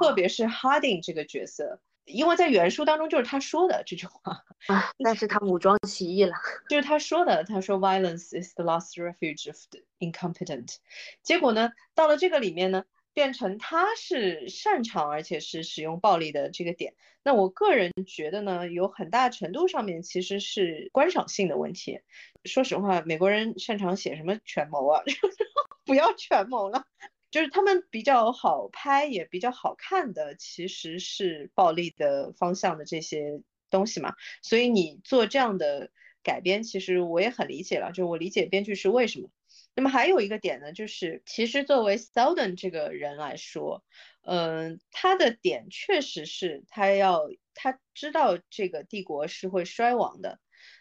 [0.02, 4.44] 特别是 Harding 这个角色，因为在原书当中就是他说的这句话，
[5.06, 6.34] 但是他武装起义了，
[6.70, 10.78] 就是他说的，他说 Violence is the last refuge of the incompetent。
[11.22, 12.84] 结果呢，到了这个里面呢。
[13.14, 16.96] 变成他是擅长而且是使用暴力的这个点。
[17.24, 22.00] 那我个人觉得呢，有很大程度上面其实是观赏性的问题。
[22.46, 25.04] 说实话，美国人擅长写什么权谋啊？
[25.86, 26.86] 不要权谋了，
[27.30, 34.14] 就是他们比较好拍也比较好看的，其实是暴力的方向的这些东西嘛。
[34.42, 35.92] 所以你做这样的
[36.24, 39.30] 改编，其实我也很理解了，就我理解编剧是为什么。
[39.80, 43.82] 那么还有一个点呢，就是其实作为 Seldon 这个人来说，
[44.26, 50.38] 嗯，他的点确实是他要他知道这个帝国是会衰亡的。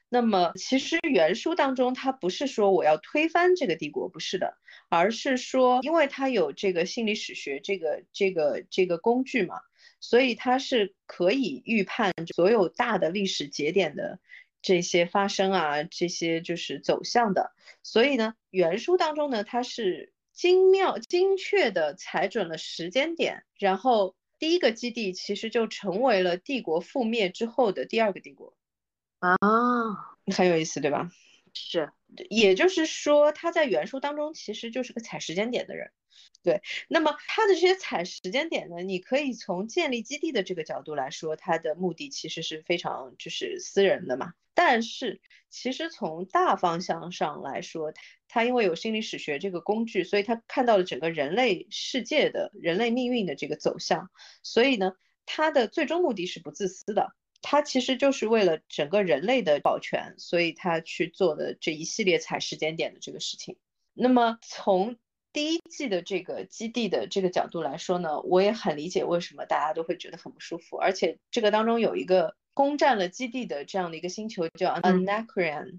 [0.09, 4.59] 那么其实原书当中他不是说我要推翻这个帝国，不是的，
[4.89, 9.61] 而是说因为他有这个心理史学这个这个这个工具嘛，
[10.01, 14.19] 所以他是可以预判所有大的历史节点的。
[14.69, 17.53] 这些发生啊，这些就是走向的，
[17.83, 28.55] 所以呢，原书当中呢，它是精妙、精确的踩准了时间点，然后第一个基地其实就成为了帝国覆灭之后的第二个帝国，
[29.21, 29.39] 啊，
[30.37, 31.11] 很有意思，对吧？
[31.55, 31.91] 是，
[32.29, 35.93] 也就是说，他在原书当中其实就是个踩时间点的人。
[36.43, 44.35] 对，那么他的这些踩时间点呢，你可以从建立基地的这个角度来说，他的目的其实是非常就是私人的嘛。
[44.61, 47.93] 但是其实从大方向上来说，
[48.27, 54.11] 他因为有心理史学这个工具，所以他看到了整个人类世界的人类命运的这个走向。
[54.43, 54.95] 所以呢，
[55.27, 63.57] 他的最终目的是不自私的，他其实就是为了整个人类的保全，所以他去做的这一系列踩时间点的这个事情。
[63.95, 64.97] 那么从
[65.33, 70.77] 第一季的这个基地的这个角度来说呢，我也很理解为什么大家都会觉得很不舒服。
[70.77, 75.79] 而且这个当中有一个攻占了基地的这样的一个星球叫 Anacreon。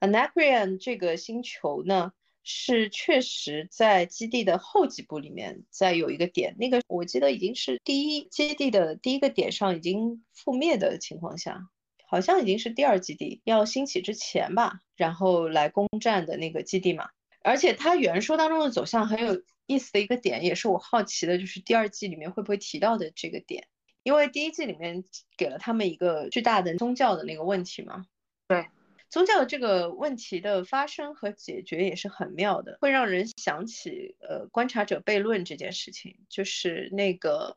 [0.00, 2.10] Anacreon 这个星球呢，
[2.42, 11.68] 是确实在基地的后几部里面在有一个点，那个我记得已经是第一基地的第一个点上已经覆灭的情况下，
[12.08, 17.10] 好像已经是第二基地要兴起之前吧，然后来攻占的那个基地嘛。
[17.44, 23.68] 而且它原书当中的走向很有意思的一个点，也是我好奇的，就是第二季里面会不会提到的这个点？
[24.02, 25.04] 因为第一季里面
[25.36, 28.06] 给了他们一个巨大的宗教的那个问题嘛。
[28.46, 28.66] 对，
[29.08, 37.56] 宗教的这个问题的发生和解决也是很妙的，会让人想起呃观察者悖论这件事情，就是那个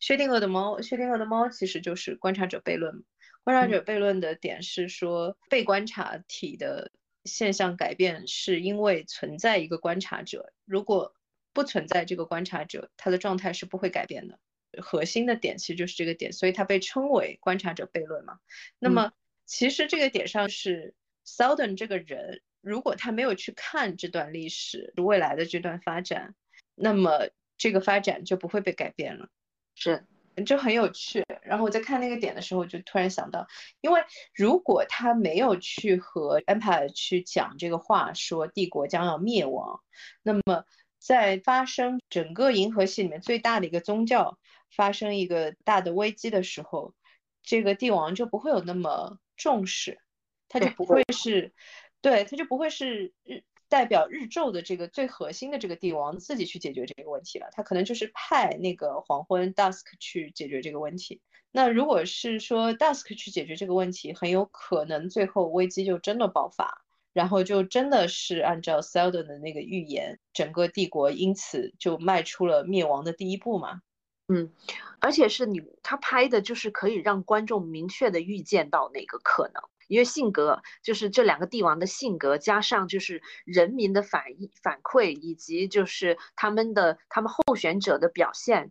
[0.00, 3.04] 薛定谔的猫，薛定谔的猫其实就是观察者悖论。
[3.42, 6.90] 观察者悖论的点是说被观察体的。
[7.26, 11.14] 现象改变是因为存在一个观察者，如果
[11.52, 14.38] 不存在这个观察者，他的状态是不会改变的。
[14.82, 18.38] 核心的点其实就是这个点，所以它被称为观察者悖论嘛。
[18.78, 19.12] 那么
[19.46, 20.94] 其实这个点上是
[21.26, 26.34] Seldon 这个人，如果他没有去看这段历史未来的这段发展，
[26.74, 29.28] 那么这个发展就不会被改变了。
[29.74, 30.04] 是。
[30.46, 33.46] 就很有趣，然后我在看那个点的时候，就突然想到，
[33.82, 34.00] 因为
[34.32, 39.82] 如果他没有去和 Empire 去讲这个话，说帝国将要灭亡，
[40.22, 40.64] 那么
[40.98, 44.38] 在发生整个银河系里面最大的一个宗教
[44.70, 46.94] 发生一个大的危机的时候，
[47.42, 50.00] 这个帝王就不会有那么重视，
[50.48, 51.52] 他就不会是，
[52.00, 53.42] 对，他就不会是日。
[53.70, 61.20] 代表日昼的这个最核心的这个帝王自己去解决这个问题了，他可能就是派那个黄昏 Dusk 去解决这个问题。
[61.52, 73.82] 那如果是说 Dusk 去解决这个问题，很有可能最后危机就真的爆发，然后就真的是按照 Seldon 的那个预言，整个帝国因此就迈出了灭亡的第一步嘛。
[74.32, 74.52] 嗯，
[75.00, 79.62] 而且是你他拍的就是可以让观众明确的预见到哪个可能。
[79.88, 88.70] 因为性格就是这两个帝王的性格，加上就是人民的反应反馈，以及就是他们的他们候选者的表现，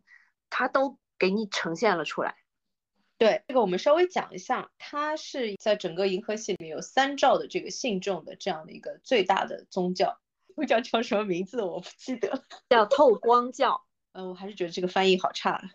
[0.49, 2.37] 他都给你呈现了出来。
[3.17, 10.21] 对这个，我们稍微讲一下，他是在整个银河系里面有三兆的这个信众的这样的一个最大的宗教，
[10.55, 13.83] 宗教叫什么名字我不记得，叫透光教。
[14.13, 15.71] 嗯，我还是觉得这个翻译好差。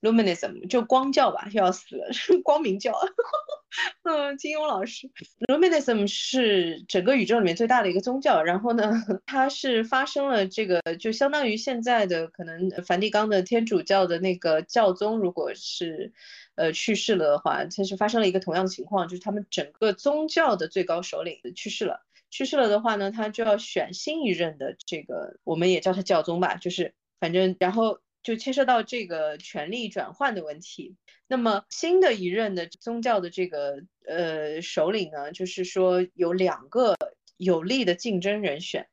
[0.00, 2.08] Luminism 就光教吧，要死了，
[2.44, 2.92] 光明教。
[4.04, 5.10] 嗯，金庸老师
[5.48, 8.42] ，Luminism 是整个宇宙里面最大的一个宗教。
[8.42, 8.92] 然后呢，
[9.24, 16.12] 它是发生了这个，就相当于现在的可能梵蒂冈的天主教的那个教宗，如果是
[16.54, 22.04] 呃去世了的话，它是发生了一个同样的情况，就是他们整个宗教的最高首领去世了。
[22.30, 26.94] 去世了的话呢，他就要选新一任的这个，我们也叫他教宗吧，就是
[27.24, 27.98] 反正然后。
[28.24, 30.96] 就牵涉到这个权力转换的问题。
[31.26, 36.96] 那么新的一任的宗教的这个呃首领呢，就是说有两个
[37.36, 38.88] 有力的竞争人选，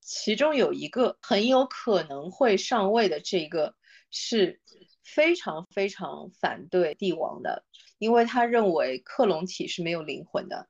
[0.00, 3.74] 其中有一个很有可能会上位的，这个
[4.12, 4.60] 是
[5.02, 7.64] 非常非常反对帝王的，
[7.98, 10.68] 因为他认为克隆体是没有灵魂的。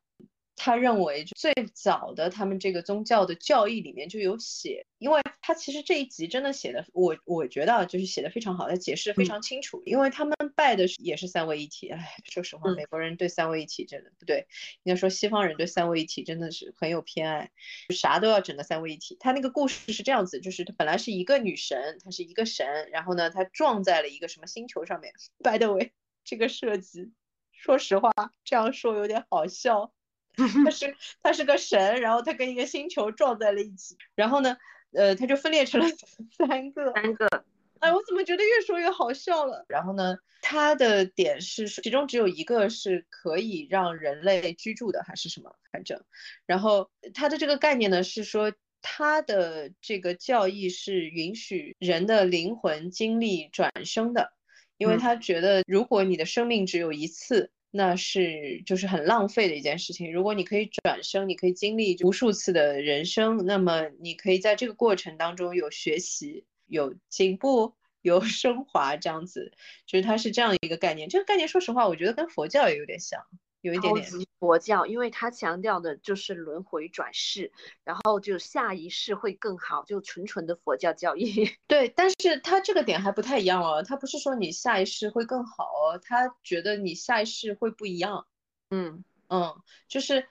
[0.57, 9.83] 他认为最早的他们这个宗教的教义里面就有写，因为他其实这一集真的写的，我我觉得就是写的非常好，他解释的非常清楚。
[9.85, 14.47] 因为他们拜的也是三位一体，哎，说实话，美国人对三位一体真的不对，
[14.83, 17.51] 应该说西方人对三位一体真的是很有偏爱，
[17.95, 19.17] 啥都要整个三位一体。
[19.21, 25.13] 他那个故事是这样子，就是他本来是一个女神，她是一个神，然后呢，她撞在了一个什么星球上面。
[25.39, 25.93] By the way，
[26.25, 27.13] 这个设计，
[27.53, 28.11] 说实话
[28.45, 29.93] 这样说有点好笑。
[30.65, 34.57] 他是他是个神，然后他跟一个星球撞在了一起，然后呢，
[34.93, 35.87] 呃，他就分裂成了
[36.37, 37.45] 三个三个。
[37.81, 39.65] 哎，我怎么觉得越说越好笑了？
[39.69, 45.55] 然后呢，他的点是其中只有一个是可以让人类居住的，还是什么？
[45.73, 46.03] 反正，
[46.47, 54.33] 然后他的这个概念呢是说，他的这个教义是允许人的灵魂经历转生的，
[54.79, 57.51] 因为他觉得如果你的生命只有一次。
[57.77, 60.13] 那是就是很浪费的一件事情。
[60.13, 69.53] 如果你可以转生，你可以经历无数次的人生，那么你可以在这个过程当中有学习、有进步、有 升华，这样子，
[69.87, 71.09] 就是它是这样一个概念。
[71.09, 73.21] 这个概念，说实话，我觉得跟佛教也有点像。
[73.67, 74.07] 有一点点
[74.39, 77.51] 佛教，因为他强调的就是轮回转世，
[77.83, 81.51] 然后就下一世会更好，就纯纯的佛教教义。
[81.67, 88.25] 对，但是他这个点还不太一样哦，他不是说你下一世会更好哦，他觉得你下一世会不一样。
[88.71, 89.55] 嗯嗯，
[89.89, 90.29] 就是，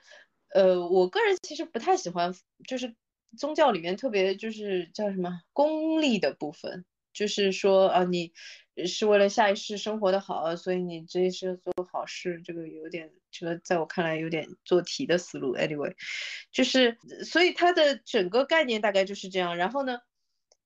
[0.54, 2.34] 呃，我个人其实不太喜欢，
[2.66, 2.94] 就是
[3.36, 8.32] 宗教里面特别就是叫什么功利的部分，就是说啊你。
[8.84, 15.56] 是为了下一世生活的好，所以你这一世做好事，这个有点，这个在我看来有点做题的思路。
[15.56, 15.94] Anyway，
[16.52, 19.56] 就是，所以它的整个概念大概就是这样。
[19.56, 20.00] 然后呢，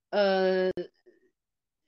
[0.09, 0.71] 呃，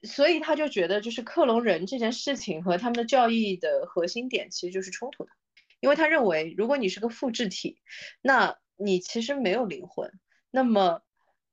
[0.04, 5.32] 所以他就觉得，就是克隆人这件事情和他们的教义的核心点其实就是冲突的，
[5.82, 7.82] 因为他认为，如果你是个复制体，
[8.22, 10.10] 那你其实没有灵魂，
[10.52, 11.02] 那么，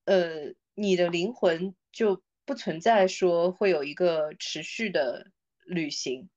[0.05, 2.23] 呃，你的灵魂就。
[2.47, 5.31] 不存在说会有一个持续的
[5.65, 6.29] 旅行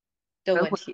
[0.43, 0.91] 的问题，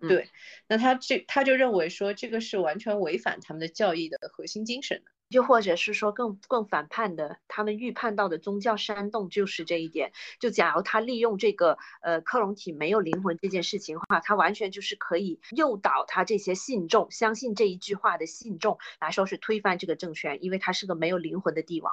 [0.00, 0.30] 对。
[0.68, 10.12] 那他这他就认为说这个是完全违反他们的教义的核心精神的，就或者是说更更反叛的，他们预判到的宗教煽动就是这一点。
[10.38, 21.92] 就假如他利用这个呃克隆体没有灵魂这件事情的话，他完全就是可以诱导他这些信众相信这一句话的信众来说是推翻这个政权，因为他是个没有灵魂的帝王。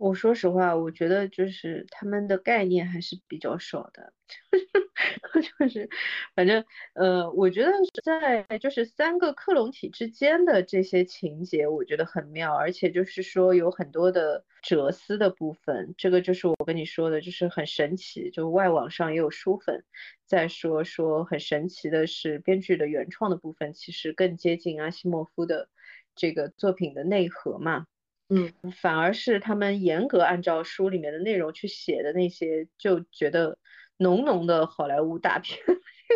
[0.00, 4.14] 我说实话，我觉得就是他们的概念还是比较少的，
[5.58, 5.90] 就是
[6.34, 7.70] 反正呃，我觉得
[8.02, 18.30] 在就是三个克隆体之间的这些情节，我觉得很妙，而且就是说有很多的哲思的部分，这个就是我跟你说的，就是很神奇。
[18.30, 19.84] 就外网上也有书粉
[20.24, 25.68] 在说说很神奇的是，编剧的原创的部分其实更接近阿西莫夫的
[26.14, 27.84] 这个作品的内核嘛。
[28.30, 33.58] 嗯，反而是他们严格按照书里面的内容去写的那些，就觉得
[33.96, 35.58] 浓浓的好莱坞大片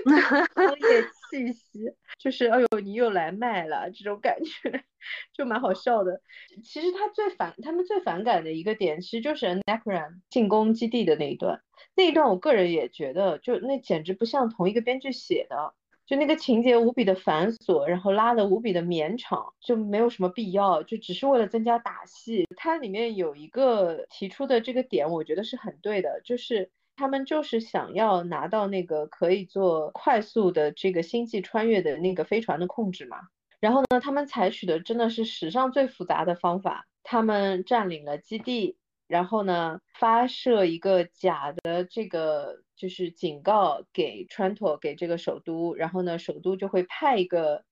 [0.55, 4.85] 商业气息，就是哎呦你又来卖了这种感觉，
[5.35, 6.21] 就蛮好笑的。
[6.63, 11.61] 其实他最反他们最反感的一个点，其实就是 n a c r a n 进攻基地的那一段，
[11.97, 15.75] 那一段我个人也觉得，就那简直不像同一个编剧写的。
[16.07, 22.47] 就那个情节无比的繁琐，然后拉的无比的绵长，就没有什么必要，就只是为了增加打戏。
[22.57, 33.17] 它里面有一个提出的这个点，我觉得是很对的，就是他们就是想要拿到那个可以做快速的这个星际穿越的那个飞船的控制嘛。
[33.61, 38.77] 然后呢，他们采取的真的是史上最复杂的方法，他们占领了基地。
[39.07, 47.65] 然后呢，发射一个假的这个就是警告给川托给这个首都，然后呢，首都就会派一个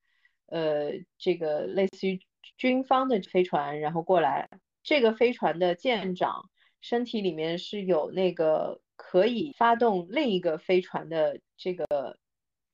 [0.46, 2.20] 呃这个类似于
[2.56, 4.48] 军方的飞船，然后过来。
[4.84, 12.18] 这个飞船的舰长身体里面是有那个可以发动另一个飞船的这个，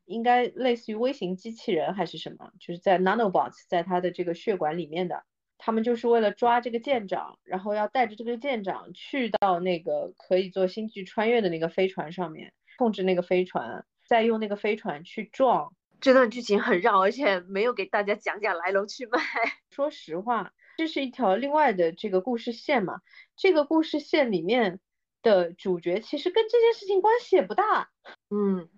[0.07, 5.23] 应该类似于微型机器人还是什么，就是在 nanobots 在他的这个血管里面的。
[5.59, 15.75] 他们就是为了抓这个舰长，然后要带着这个舰长去到那个可以做星际穿越的那个飞船上面，控制那个飞船，再用那个飞船去撞。
[16.01, 19.19] 这段剧情很绕，而且没有给大家讲讲来龙去脉。
[19.75, 23.01] 说实话，这是一条另外的这个故事线嘛。
[23.37, 24.79] 这个故事线里面
[25.23, 27.91] 的主角其实跟这件事情关系也不大。
[28.31, 28.69] 嗯，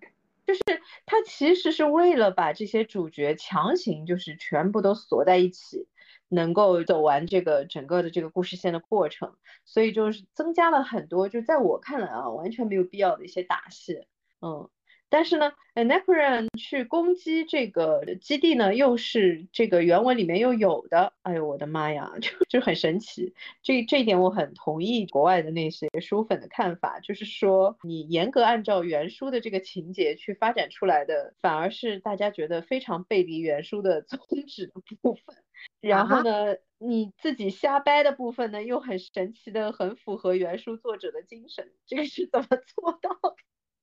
[0.47, 0.62] 就是
[1.05, 5.87] 他其实是为了把这些主角强行就是全部都锁在一起。
[6.31, 14.07] 能够走完这个整个的这个故事线的过程，所以就是增加了很多，就在我看来啊，完全没有必要的一些打戏，
[14.41, 14.70] 嗯。
[15.11, 21.12] 但是呢 a n a p r a n 去攻击这个基地呢，又是这个原文里面又有的。
[21.22, 23.34] 哎呦，我的妈呀， 就就很神奇。
[23.62, 35.36] 这这一点我很同意国外的那些书粉的看法，就是说你严格按照原书的这个情节去发展出来的，反而是大家觉得非常背离原书的 宗旨的部分。
[35.80, 41.72] 然后呢，你自己瞎掰的部分呢，又很神奇的很符合原书作者的精神。
[41.86, 43.36] 这个是怎么做到的？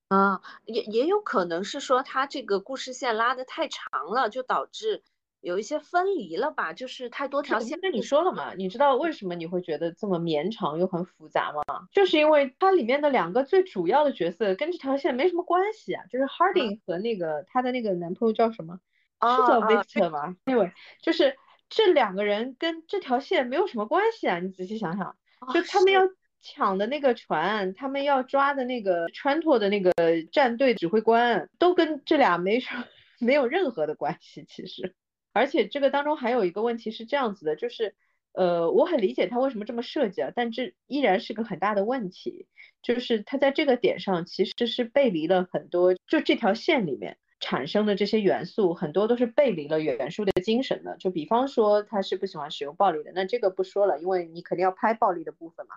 [0.09, 5.03] 啊，也也有可能是说他这个故事线拉的太长了，就导致
[5.41, 6.71] 有一些分离了吧？
[6.71, 7.77] 就是太多条线。
[7.81, 11.61] 跟你说了嘛，你知道为什么你会觉得这么绵长又很复杂吗？
[11.91, 18.79] 就是因为它里面的两个最主要的角色跟这条线没什么关系啊，就是 Harding 和那个他的那个男朋友叫什么？
[19.19, 21.35] 是叫 Victor 吗？？Anyway，就是
[21.67, 25.17] 这两个人跟这条线没有什么关系啊，你仔细想想，
[25.53, 26.01] 就他们要。
[26.41, 29.91] 抢的那个船，他们要抓的那个穿透的那个
[30.31, 32.69] 战队指挥官，都跟这俩没什
[33.19, 34.45] 没有任何的关系。
[34.47, 34.95] 其实，
[35.33, 37.95] 而且这个当中还有一个问题是这样子的，就是，
[38.33, 42.47] 呃，我很理解他为什么这么设计啊，但这依然是个很大的问题，
[42.81, 47.17] 就是他在这个点上其实是背离了很多，就这条线里面。
[47.39, 55.75] 产生的这些元素很多都是背离了原书的精神的，就比方说他是不喜欢使用暴力的，那这个不说了，因为你肯定要拍暴力的部分嘛，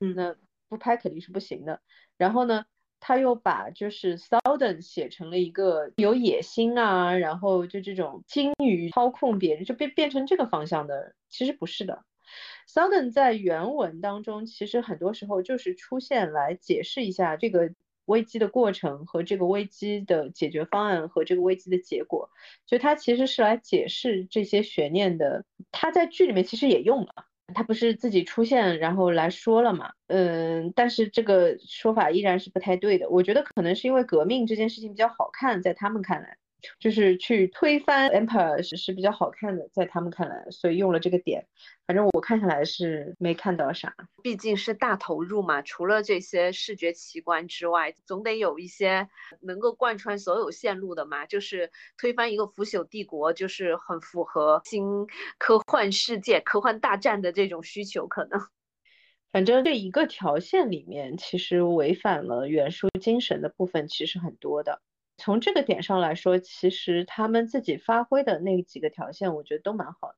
[0.00, 0.36] 嗯，那
[0.68, 1.80] 不拍肯定是不行的。
[2.18, 2.66] 然后呢，
[3.00, 12.04] 他又把就是 Southern 写成了一个有野心啊，然后就这种精于操控别人，就变变成这个方向的，其实不是的。
[12.68, 17.72] Southern 在原文当中其实很多时候就是出现来解释一下这个。
[18.08, 22.30] 危机的过程和这个危机的解决方案和这个危机的结果，
[22.66, 25.44] 就他其实是来解释这些悬念的。
[25.70, 29.92] 他在剧里面其实也用了，他不是自己出现然后来说了嘛？
[30.06, 33.08] 嗯，但是这个说法依然是不太对的。
[33.10, 36.38] 我觉得可能是因为革命这件事情比较好看，在他们看来。
[36.80, 41.46] 就是去推翻 Empire 是是比较好看的，在他们看来，所以用了这个点。
[41.86, 45.62] 反正我看下来是没看到啥，毕竟是大投入嘛。
[45.62, 49.08] 除了这些视觉奇观之外，总得有一些
[49.40, 51.24] 能够贯穿所有线路的嘛。
[51.26, 55.06] 就是推翻一个腐朽帝国，就是很符合新
[55.38, 58.06] 科幻世界、科幻大战的这种需求。
[58.06, 58.38] 可能，
[59.32, 64.82] 反正这一个条线里面，其实违反了原书精神的部分其实很多的。
[65.18, 70.16] 从这个点上来说，其实他们自己发挥的那几个条线，我觉得都蛮好的。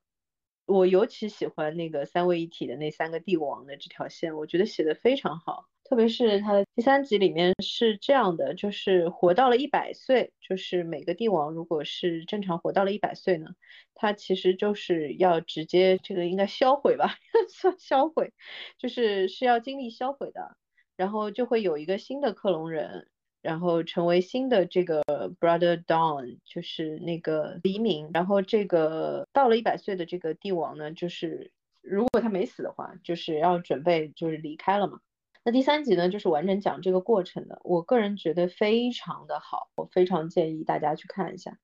[0.67, 5.65] 我尤其喜欢那个三位一体的那三个帝王的这条线，我觉得写的非常好。
[5.83, 13.47] 特别是他的第三集里面是这样的，就是活到了一百岁，就是每个帝王如果是正常活到了一百岁呢，
[13.95, 17.15] 他其实就是要直接这个应该销毁吧，
[17.49, 18.31] 算销毁，
[18.77, 20.55] 就是是要经历销毁的，
[20.95, 23.10] 然后就会有一个新的克隆人。
[23.41, 25.01] 然后成为新的这个
[25.39, 28.11] Brother Dawn，就是那个黎明。
[28.13, 34.99] 然后这个到了一百岁的这个帝王呢，就是如果他没死的话，就是要准备就是离开了嘛。
[35.43, 37.59] 那第三集呢，就是完整讲这个过程的。
[37.63, 41.57] 我个人觉得非常的好，我非常建议大家去看一下。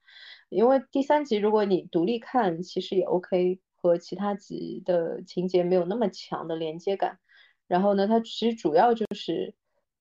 [0.50, 7.20] 因为第三集如果你独立看，其实也 OK，和其他集的情节没有那么强的连接感。
[7.68, 9.54] 然后呢，它其实主要就是。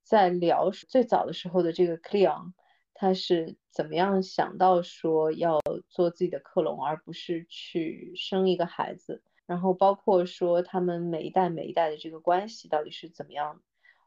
[0.07, 2.53] 在聊最早的时候的这个 Cleon，
[2.95, 9.21] 他是怎么样想到说要做自己的克隆，而不是去生一个孩子？
[9.47, 13.61] 然后包括说他们每一代每一代的这个关系到底是怎么样？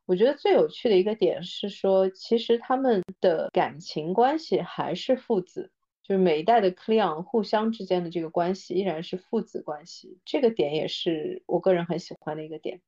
[0.05, 5.69] 我觉得最有趣的一个点是说，其实他们的感情关系还是父子，
[6.01, 12.79] 就是每一代的 Cleon 互相之间的这个关系依然是父子关系，这个点也是我个人很喜欢的一个点。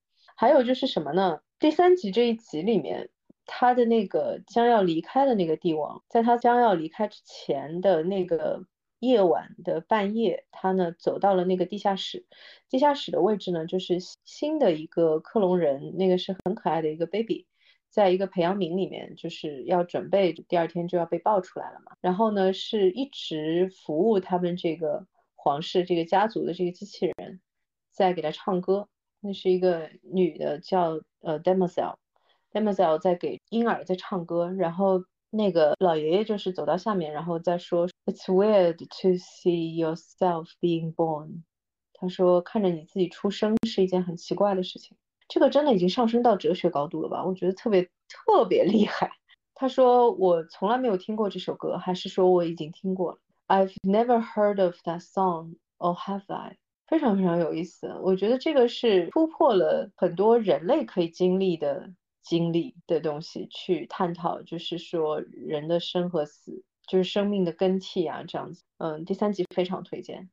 [0.42, 1.39] 还有就是什么呢？
[1.60, 3.12] 第三集这一集里面，
[3.46, 8.66] 他的那个将要离开的那个帝王，在他将要离开之前的那个
[8.98, 12.26] 夜晚的半夜，他呢走到了那个地下室。
[12.70, 17.46] 地下室的位置呢，就是新的一个克隆人，那个是很可爱的一个 baby，
[17.92, 21.96] 在一个培养皿里面，就是要准备第二天就要被抱出来了嘛。
[22.02, 27.39] 然后呢，是一直服务他们这个皇室这个家族的这个机器人，
[27.92, 28.89] 在给他唱歌。
[29.22, 31.97] 那是一个女的，叫呃 d e m o s e l
[32.51, 41.43] d e m o s e l 在给婴儿在唱歌，然后那个老爷爷就是走到下面，然后再说，It's weird to see yourself being born。
[41.93, 44.97] 他说看着你自己出生是一件很奇怪的事情，
[45.28, 47.24] 这个真的已经上升到哲学高度了吧？
[47.24, 49.11] 我觉得特别特别厉害。
[49.53, 56.57] 他说我从来没有听过这首歌，还是说我已经听过了？I've never heard of that song, or have I？
[56.92, 57.88] 非常非常有意思。
[58.04, 61.89] 我觉得这个是突破了很多人类可以经历的
[62.22, 68.66] 经历的东西，去探讨，就是说人的生和死，就是生命的更替啊，这样子。
[68.78, 70.30] 嗯，第三集非常推荐。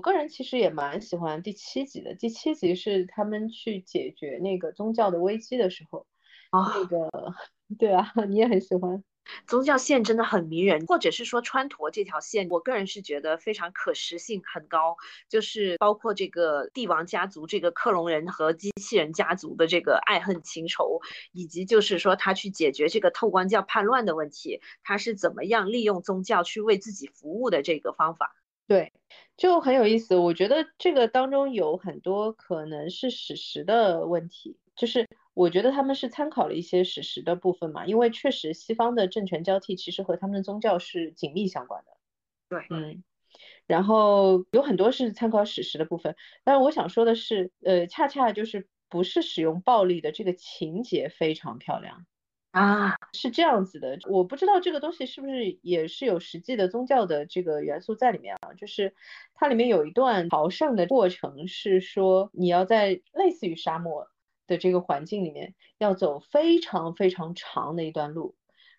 [0.00, 2.14] 我个人其实也蛮喜欢第七集的。
[2.14, 6.06] 第七集是他们去解决那个宗教的危机的时候，
[6.50, 7.10] 那个
[7.78, 9.04] 对啊， 你也很喜欢。
[9.46, 14.96] 宗教线真的很迷人，或者是说川陀这条线，我个人是觉得非常可实性很高。
[15.28, 28.34] 就是包括这个帝王家族、这个克隆人和机器人家族的这个爱恨情仇，以及就是说他去解决这个透光教叛乱的问题，他是怎么样利用宗教去为自己服务的这个方法。
[28.70, 28.92] 对，
[29.36, 30.14] 就很有意思。
[30.14, 41.90] 我觉得这个当中有很多可能是史实的问题，就是我觉得他们是参考了一些史实的部分嘛，因为确实西方的政权交替其实和他们的宗教是紧密相关的。
[42.48, 43.02] 对，嗯，
[43.66, 46.14] 然后有很多是参考史实的部分，
[46.44, 52.06] 但是我想说的是，呃，恰恰就是不是使用暴力的这个情节非常漂亮。
[52.52, 58.54] 啊，是这样子的，我不知道这个东西是不是也是有实际的宗教的这个元素在里面啊？
[58.54, 58.92] 就是
[59.34, 64.08] 它里面有一段朝圣的过程，是说你要在类似于沙漠
[64.48, 68.34] 的这个环境里面，要走非常非常长的一段路，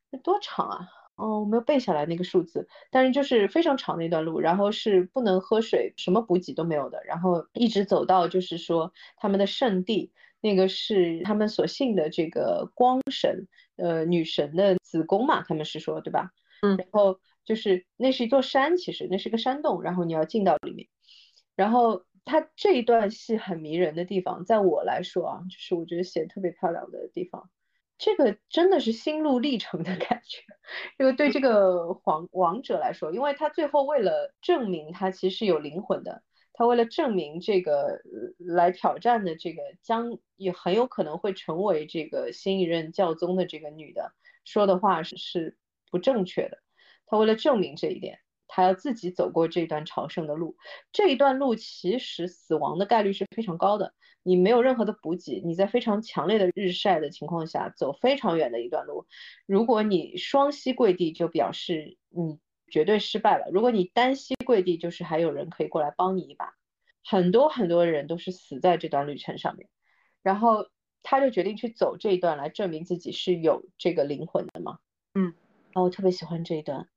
[0.10, 0.88] 那多长啊？
[1.16, 10.12] 哦，我没有背下来那个数字，但是就是非常长的一段路，然后是不能喝水，什么补给都没有的，然后一直走到就是说他们的圣地。
[10.42, 16.32] 那个是他们所信的这个光神，呃，女神的子宫嘛，他们是说，对吧？
[16.64, 20.88] 嗯，然后就是那是一座山，其实那是个山洞，然后你要进到里面。
[21.56, 27.50] 然后他这一段戏很迷人的地方，在我来说啊，就是我觉得写的特别漂亮的地方。
[27.98, 30.42] 这个真的是心路历程的感觉。
[30.98, 36.24] 因为对这个皇王者来说，因为他最后为了证明他其实有灵魂的。
[36.62, 38.04] 他为了证明这个
[38.38, 44.14] 来挑战的这个将也很有可能会成为这个新一任教宗的这个女的
[44.46, 45.58] 说的话是是
[45.90, 46.60] 不正确的。
[47.08, 50.56] 他为了证明这一点，他要自己走过这段朝圣的路。
[50.92, 53.96] 这一段路其实死亡的概率是非常高的。
[54.22, 59.08] 你没有任何的补给，你在非常强烈的日晒的情况下走非常远的一段路。
[59.48, 62.40] 如果你双膝跪地，就表示你。
[62.72, 63.52] 绝对失败了。
[63.52, 66.56] 如果你单膝跪地，就是还有人可以过来帮你一把。
[67.04, 69.68] 很多很多人都是死在这段旅程上面，
[70.24, 70.70] 然后
[71.04, 74.78] 他就决定去走这一段来证明自己是有这个灵魂的嘛。
[75.16, 75.34] 嗯，
[75.74, 76.88] 哦我特别喜欢这一段。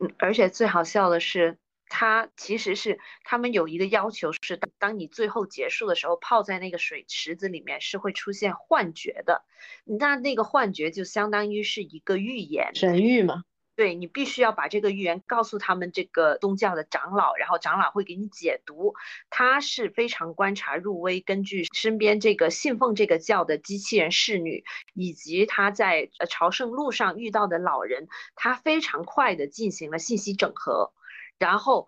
[0.00, 1.58] 嗯，而且最好笑的是，
[1.88, 9.46] 他其实是他们有一个要求是，当当你最后结束的时候，泡在那个水池子里面是会出现幻觉的。
[9.84, 13.44] 那那个幻觉就相当于是一个预言，神谕嘛。
[13.78, 18.96] 对你必须要把这个预言告诉他们这个宗教的长老，然后长老会给你解读。
[19.30, 24.64] 他是非常观察入微，根据身边这个信奉这个教的机器人侍女，
[24.94, 30.92] 以及他在呃朝圣路上遇到的老人，他非常快的进行了信息整合，
[31.38, 31.86] 然后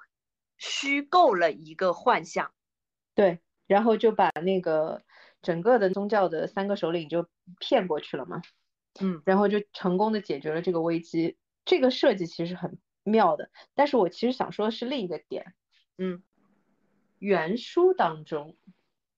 [0.59, 2.53] 虚构了一个幻象。
[3.17, 5.03] 对，然后就把那个
[5.43, 7.27] 整个的宗教的三个首领就
[7.59, 8.43] 骗过去了嘛。
[9.01, 11.37] 嗯，然后就成功的解决了这个危机。
[11.65, 15.55] 这个设计其实很妙的，但是我其实想说的是另一个点，
[15.99, 16.23] 嗯，
[17.19, 18.57] 原书当中，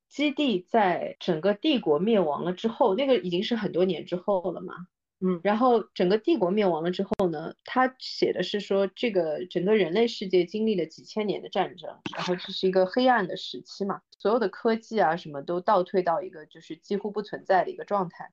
[0.08, 4.74] 基地在整个帝国灭亡了之后，那个已经是很多年之后了嘛，
[5.20, 18.30] 嗯，然后整个帝国灭亡了之后呢，他写的是说这个整个人类世界经历了几千年的战争，然后这是一个黑暗的时期嘛，所有的科技啊什么都倒退到一个就是几乎不存在的一个状态，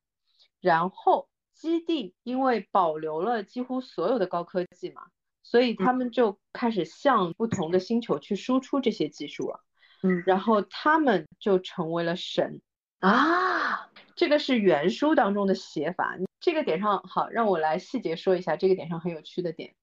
[0.62, 1.28] 然后。
[1.60, 5.07] 基地因为保留了几乎所有的高科技嘛，
[5.43, 9.60] 所以他们就开始向不同的星球去输出这些技术了。
[10.01, 12.62] 嗯，然后他们就成为了神
[12.99, 16.18] 啊，这个是原书当中的写法。
[16.39, 19.76] 这个点上好，让我来细节说一下这个点上很有趣的点。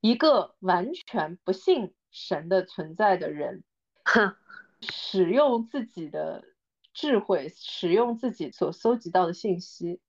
[0.00, 3.64] 一个完全不信神的存在的人，
[4.04, 4.36] 哼，
[4.82, 6.44] 使用自己的
[6.94, 10.00] 智慧，使用自己所搜集到的信息。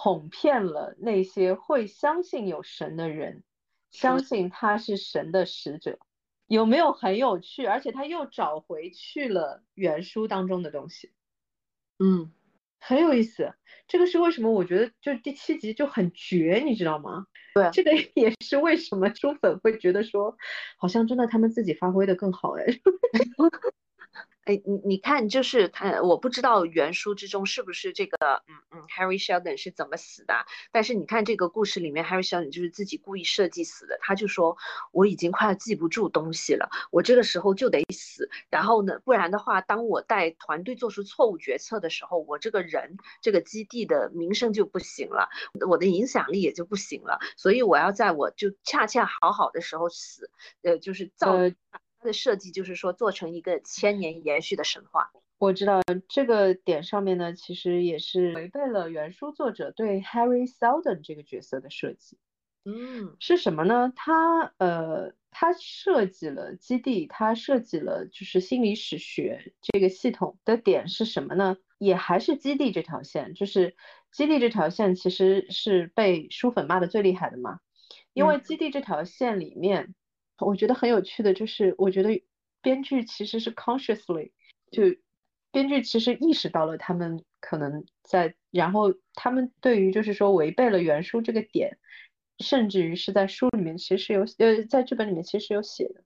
[0.00, 3.42] 哄骗了那些会相信有神的人，
[3.90, 5.98] 相信他是神的使者，
[6.46, 7.66] 有没有很有趣？
[7.66, 11.10] 而且他又找回去了原书当中的东西，
[11.98, 12.30] 嗯，
[12.78, 13.52] 很有意思。
[13.88, 14.52] 这个是为什么？
[14.52, 17.26] 我觉得就第七集就很绝，你知道吗？
[17.56, 20.36] 对，这个也是为什么书粉会觉得说，
[20.76, 22.64] 好像真的他们自己发挥的更好哎。
[24.48, 28.16] 哎，你你看，就是他，我不知道原书之中是不是这个，
[28.48, 30.46] 嗯嗯，Harry Sheldon 是怎么死的？
[30.72, 33.98] 但是你看这个故事里面，Harry Sheldon 就是自己故意设计死的。
[34.00, 34.56] 他就说，
[34.90, 38.30] 我已经快要记不住东西了，我这个时候就得死。
[38.48, 45.28] 然后呢，不然的话，当我带团队做出错误决策的时候，我这个人这个基地的名声就不行了，
[45.68, 47.18] 我的影响力也就不行了。
[47.36, 50.30] 所以我要在我就恰恰好好的时候死，
[50.62, 51.36] 呃，就是造。
[51.98, 55.10] 它的设计就是说做成一个千年延续的神话。
[55.38, 62.18] 我知道这个点上面呢，其实也是违背了原书作者对 Harry Seldon 这个角色的设计。
[62.64, 63.92] 嗯，是什么呢？
[63.94, 71.56] 他呃，他设计了基地，他设计了就是心理史学这个系统的点是什么呢？
[71.78, 73.76] 也还是基地这条线，就是
[74.12, 77.60] 基地这条线其实是被书粉骂的最厉害的嘛，
[78.12, 79.94] 因为基地这条线里面。
[80.38, 82.24] 我觉得很有趣的就是，我觉得
[82.62, 84.32] 编剧其实是 consciously
[84.70, 84.82] 就
[85.50, 91.78] 编剧其实意识到了他们可能在，然后他们对于就是说违背了原书这个点，
[92.38, 96.04] 甚至于是在书里面其实有呃在剧本里面其实有写的，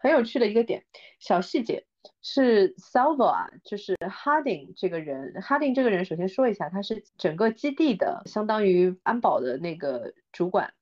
[0.00, 0.84] 很有趣的一个点
[1.18, 1.86] 小细节
[2.20, 10.74] 是 Salvo 啊，就是 Harding 这个人，Harding 这个人首先说一下，他是整个基地的相当于安保的那个主管。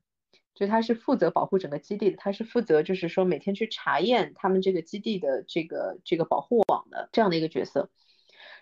[0.60, 7.88] 就他是负责保护整个基地的，他是负责就是说每天去查验他们这个基地的这个这个保护网的这样的一个角色。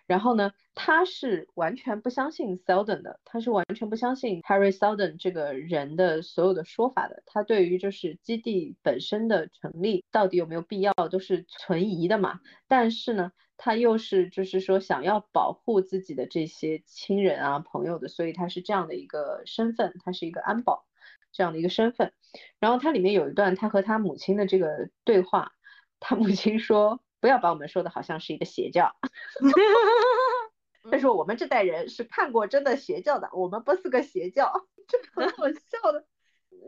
[0.07, 7.25] 然后呢，他是完全不相信 Seldon 的，他是完全不相信 Harry Seldon 这个人的所有的说法的。
[7.27, 12.39] 他对于就是基地本身的成立到底有没有必要都是存疑的嘛。
[12.69, 20.88] 但是呢，他又是就是说想要保护自己的这些亲人啊朋友的，所以他是这样的一个身份，他是一个安保。
[21.33, 22.13] 这样的一个身份，
[22.59, 25.53] 然后它里面有一段他和他母亲的这个对话，
[26.01, 28.97] 他母亲说：“不要把我们说的好像是一个邪教。
[30.91, 36.07] ”他说：“我们这代人是看过真的邪教的，我们不是个邪教。”这很好笑的。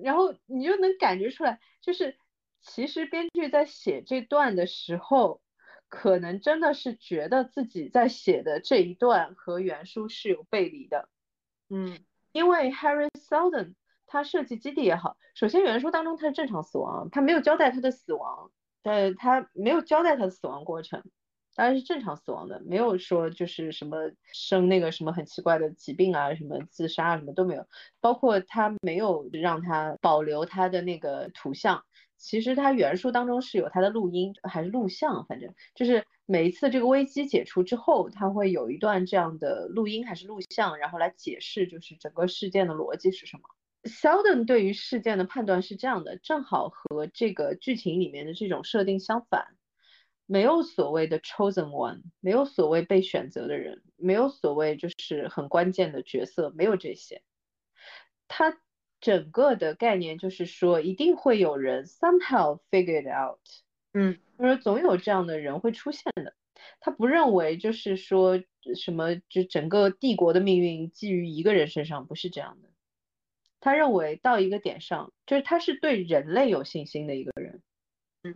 [0.03, 2.17] 然后你就能感觉出来，就是
[2.61, 5.41] 其实编剧在写这段的时候，
[5.89, 11.09] 可能真的是觉得自己在写的这一段和原书是有背离的。
[11.69, 11.99] 嗯，
[12.33, 13.75] 因为 Harry Seldon。
[14.11, 18.51] 他设计基地也好，首先原书当中他是正常死亡，他没有交代他的死亡，
[18.83, 21.05] 呃，他没有交代他的死亡过程，
[21.55, 27.65] 当然是正常死亡的，没有说就是什么生那个什么很奇怪的疾病啊，什么自杀啊，什么都没有，
[28.01, 31.85] 包括他没有让他保留他的那个图像，
[32.17, 43.43] 其实他原书当中是有他的录音还是录像，反正就是每一次这个危机解除之后，他会有一段这样的录音还是录像，然后来解释就是整个事件的逻辑是什么。
[43.85, 49.57] Seldon 对于事件的判断是这样的，正好和这个剧情里面的这种设定相反，
[50.27, 57.23] 没有所谓的 chosen one，没有所谓被选择的人，没有所谓就是很关键的角色，没有这些。
[58.29, 58.61] 他
[59.01, 63.41] 整个的概念就是说，一定会有人 somehow figure it out，
[63.95, 66.35] 嗯，他说总有这样的人会出现的。
[66.81, 68.43] 他不认为就是说
[68.77, 72.70] 什么就整个帝国的命运基于一个人身上，不是这样的。
[73.61, 77.63] 他认为到一个点上，就是他是对人类有信心的一个人，
[78.23, 78.35] 嗯，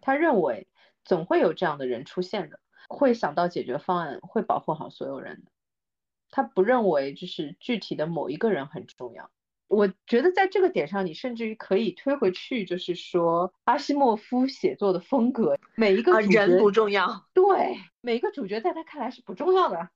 [0.00, 0.66] 他认为
[1.04, 5.50] 总会有这样的人出现的，会想到解决方案，会保护好所有人的。
[6.30, 9.30] 他不认为就是具体的某一个人很重要。
[9.68, 19.88] 我觉得在这个点上，你甚至于可以推回去，就是说阿西莫夫写作的风格，每一个人不重要，对，每一个主角在他看来是不重要的。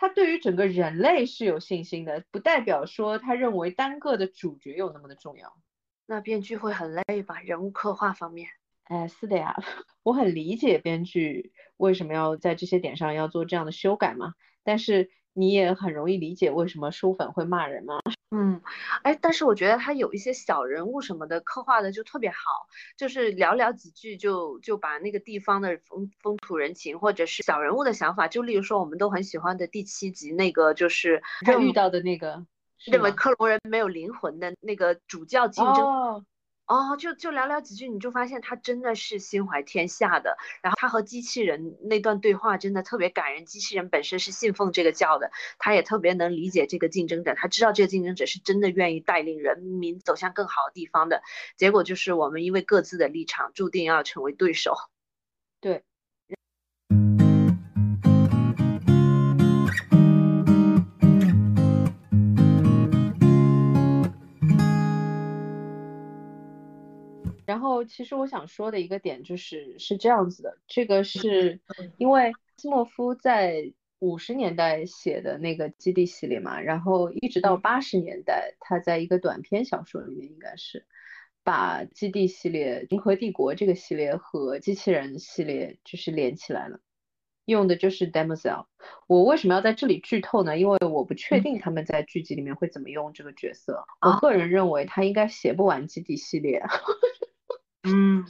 [0.00, 5.52] 他对于整个人类是有信心的，不代表说他认为单个的主角有那么的重要。
[6.06, 7.40] 那编剧会很累吧？
[7.40, 8.48] 人物刻画方面？
[8.84, 9.56] 哎，是的呀，
[10.04, 14.34] 我很理解编剧为什么要在这些点上要做这样的修改嘛。
[14.62, 15.10] 但是。
[15.38, 18.00] 你也很容易理解为什么书粉会骂人吗？
[18.30, 18.60] 嗯，
[19.02, 22.36] 哎，但是我觉得他有一些小人物什么的刻画的就特别好，
[22.96, 32.44] 就是寥寥几句就就把那个地方的风风土人情或者是小人物的想法，就例如说我们都很喜欢的第七集那个就是他遇到的那个
[32.84, 35.74] 认为克隆人没有灵魂的那个主教竞争。
[35.74, 36.24] 哦，
[36.68, 40.36] 哦就就聊聊几句，你就发现他真的是心怀天下的。
[40.62, 43.46] 然后他和机器人那段对话真的特别感人。
[43.46, 51.22] 机器人本身是信奉这个教的，他也特别能理解这个竞争者，他知道这个竞争者是真的愿意带领人民走向更好的地方的。
[51.56, 54.74] 结果就是我们因为各自的立场，注定要成为对手。
[55.62, 55.82] 对。
[67.48, 71.58] 然然后其实我想说的一个点就是是这样子的，这个是
[71.96, 80.86] 因为斯莫夫在五十年代写的那个基地系列嘛，然后一直到八十年代，他在一个短篇小说里面应该是
[81.42, 86.78] 把基地系列、银河帝国这个系列和机器人系列就是连起来了。
[87.44, 88.66] 用的就是 d e m o s e l
[89.08, 90.56] 我为什么要在这里剧透呢？
[90.58, 93.82] 因为我不确定他们在剧集里面会怎么用这个角色。
[94.02, 96.62] 我个人认为他应该写不完基地系列。
[97.88, 98.24] 嗯，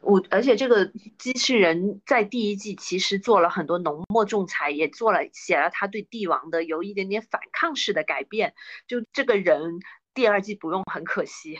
[0.00, 8.54] 我而且这个机器人在第一季其实做了很多浓墨重彩，也做了写了他对帝王的有一点点反抗式的改变。
[8.86, 9.80] 就这个人
[10.14, 11.58] 第二季不用很可惜。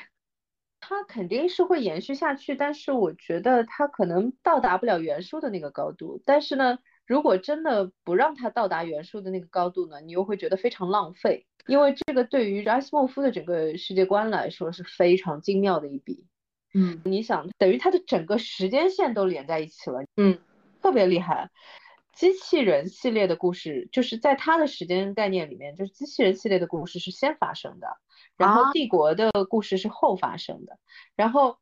[0.80, 6.22] 他肯定是会延续下去，但是我觉得他可能到达不了原书的那个高度。
[6.24, 6.78] 但是呢。
[7.04, 16.26] 如果真的不让他到达原书的那个高度呢，你又会觉得非常浪费，因为这个对于阿西莫夫的整个世界观来说是非常精妙的一笔。
[16.74, 20.04] 嗯，你想，等于他的整个时间线都连在一起了。
[20.16, 20.38] 嗯，
[20.80, 21.50] 特别厉害。
[22.12, 27.96] 机器人系列的故事就是在他的时间概念里面，就是机器人系列的故事是先发生的，
[28.36, 30.78] 然后帝国的故事是后发生的。
[31.16, 31.58] 然后，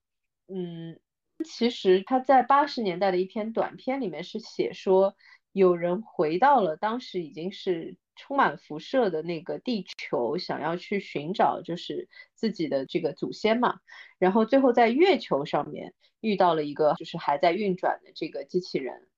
[0.49, 0.99] 嗯。
[1.43, 5.17] 其实他在八十年代的一篇短篇里面是写说，
[5.53, 13.81] 有人回到了当时已经是充满辐射的那个地球，想要去寻找就是自己的这个祖先嘛。
[14.19, 19.09] 然后最后在月球上面遇到了一个就是还在运转的这个机器人，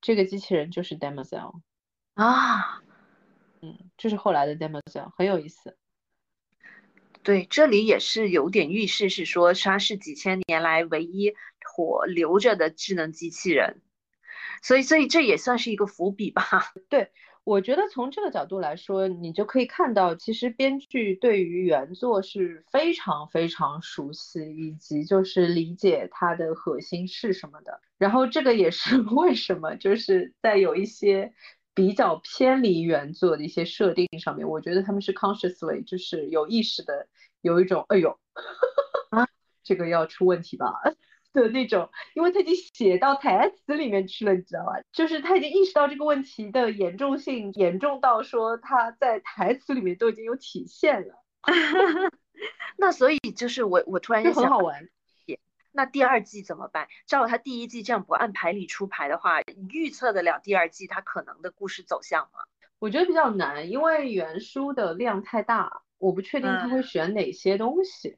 [0.00, 1.52] 这个机器人就是 d e m o s e l
[2.14, 2.82] 啊，
[3.60, 5.76] 嗯，这是后来的 d e m o s e l 很有意思。
[7.22, 11.34] 对，这里也是有点预示，是说它是几千年来唯一。
[11.68, 13.82] 活留着的智能机器人，
[14.62, 16.44] 所以所以这也算是一个伏笔吧。
[16.88, 17.10] 对
[17.44, 27.80] 我觉得从这个角度来说，你就可以看到，其实编剧对于原作是非常非常熟悉，以及就是理解它的核心是什么的。
[27.98, 31.32] 然后这个也是 为什么就是在有一些
[31.72, 37.06] 比较偏离原作的一些设定上面，我觉得他们是 consciously 就是有意识的
[37.42, 38.18] 有一种哎呦
[39.10, 39.28] 啊
[39.62, 40.74] 这个要出问题吧。
[41.42, 44.72] 的那种，因为他已经写到台词里面去了，你知道吧？
[44.92, 51.22] 就是他已经意识到这个问题的严重性，严重到说他在台词里面都已经有体现了。
[52.76, 54.88] 那所以就是我，我突然就很好玩。
[55.72, 56.88] 那第二季怎么办？
[57.06, 62.40] 照他第一季这样不按牌理出牌的话，你预测得了第二季他可能的故事走向吗？
[62.78, 68.16] 我觉得比较难，因为原书的量太大，我不确定他会选哪些东西。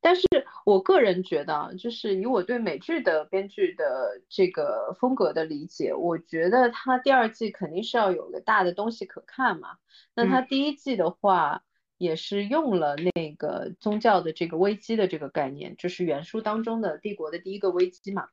[0.00, 0.26] 但是
[0.64, 9.76] 我个人觉得，就是以我对美剧的编剧的这个风格的理解，我觉得他第二季肯定是要有个大的东西可看嘛。
[10.14, 11.62] 那他第一季的话，
[11.96, 18.28] 也是用了那个宗教的这个危机的这个概念，就是原书当中的帝国的第一个危机嘛。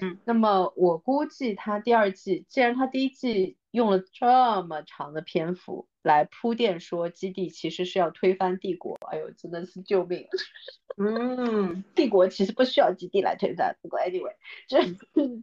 [0.00, 10.26] 嗯，那么我估计他第二季，既然他第一季用了这么长的篇幅来铺垫说基地其实是要推翻帝国，哎呦，真的是救命！
[10.96, 14.34] 嗯，帝国其实不需要基地来推翻，不过 anyway，
[14.66, 14.82] 这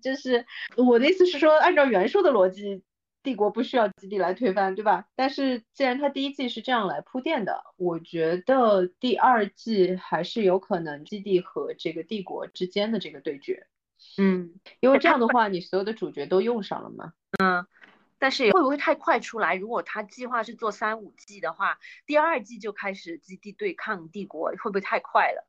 [0.02, 0.46] 就是
[0.78, 2.84] 我的意思是说，按照原书的逻辑，
[3.24, 5.08] 帝国不需要基地来推翻，对吧？
[5.16, 13.68] 但是既然他第一季是这样来铺垫的，我觉得第二季还是有可能基地和这个帝国之间的这个对决。
[14.18, 17.14] 嗯，因为这样的话，你所有的主角都用上了嘛。
[17.44, 17.66] 嗯，
[18.18, 19.56] 但是会不会太快出来？
[19.56, 25.46] 如果他计划是做三五季的话，第二季就开始基地对抗帝国，会不会太快了？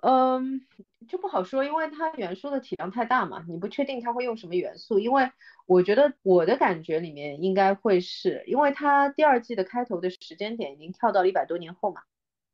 [0.00, 0.64] 嗯，
[1.08, 5.00] 就不好说，因为它元素的体量太大嘛，你不确定它会用什么元素。
[5.00, 5.32] 因为
[5.66, 12.02] 我觉得我的感觉里面应该会是，因为它第二季的开头的时间点已经跳到了一百多年后嘛。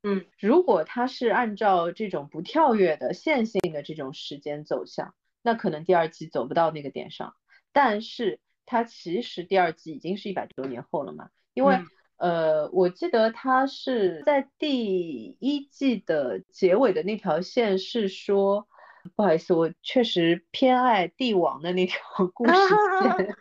[0.07, 7.33] 嗯，如果它是按照这种不跳跃的线性的这种时间走向，那可能第二季走不到那个点上。
[7.73, 11.79] 但是它其实第二季已经是一百多年后了嘛，因为
[12.17, 18.67] 呃，我记得它是在第一季的结尾的那条线是说，
[19.15, 21.99] 不好意思，我确实偏爱帝王的那条
[22.31, 22.53] 故事
[23.01, 23.35] 线。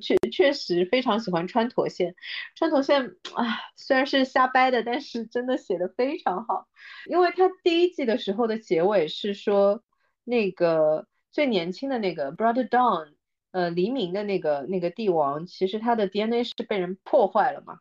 [0.00, 2.14] 确确实非常喜欢川陀线，
[2.54, 6.66] 川陀线啊，虽然是瞎掰的，但是真的写的非常好。
[7.08, 9.82] 因为他第一季的时候的结尾是说，
[10.24, 13.14] 那个最年轻的那个 Brother Dawn，
[13.52, 17.78] 呃，黎明的那个那个帝王，其实他的 DNA 是被人破坏了嘛？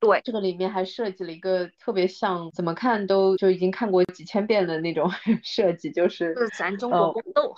[0.00, 5.10] 对，这个里面还设计了一个特别像，怎么看都就已经看过几千遍的那种
[5.42, 7.54] 设计，就是就是咱中国宫斗。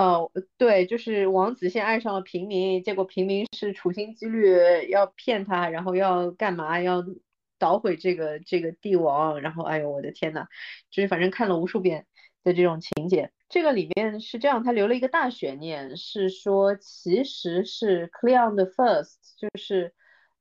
[0.00, 6.80] 哦，对，就是王子先爱上了平民，结果平民是处心积虑要骗他，然后要干嘛？
[6.80, 7.04] 要
[7.58, 10.46] 捣毁这个这个帝王，然后哎呦我的天呐，
[10.90, 12.06] 就是反正看了无数遍
[12.42, 19.92] 的这种情节，这个里面是这样，他留了一个大悬念，是说其实是 Cleon the First，就是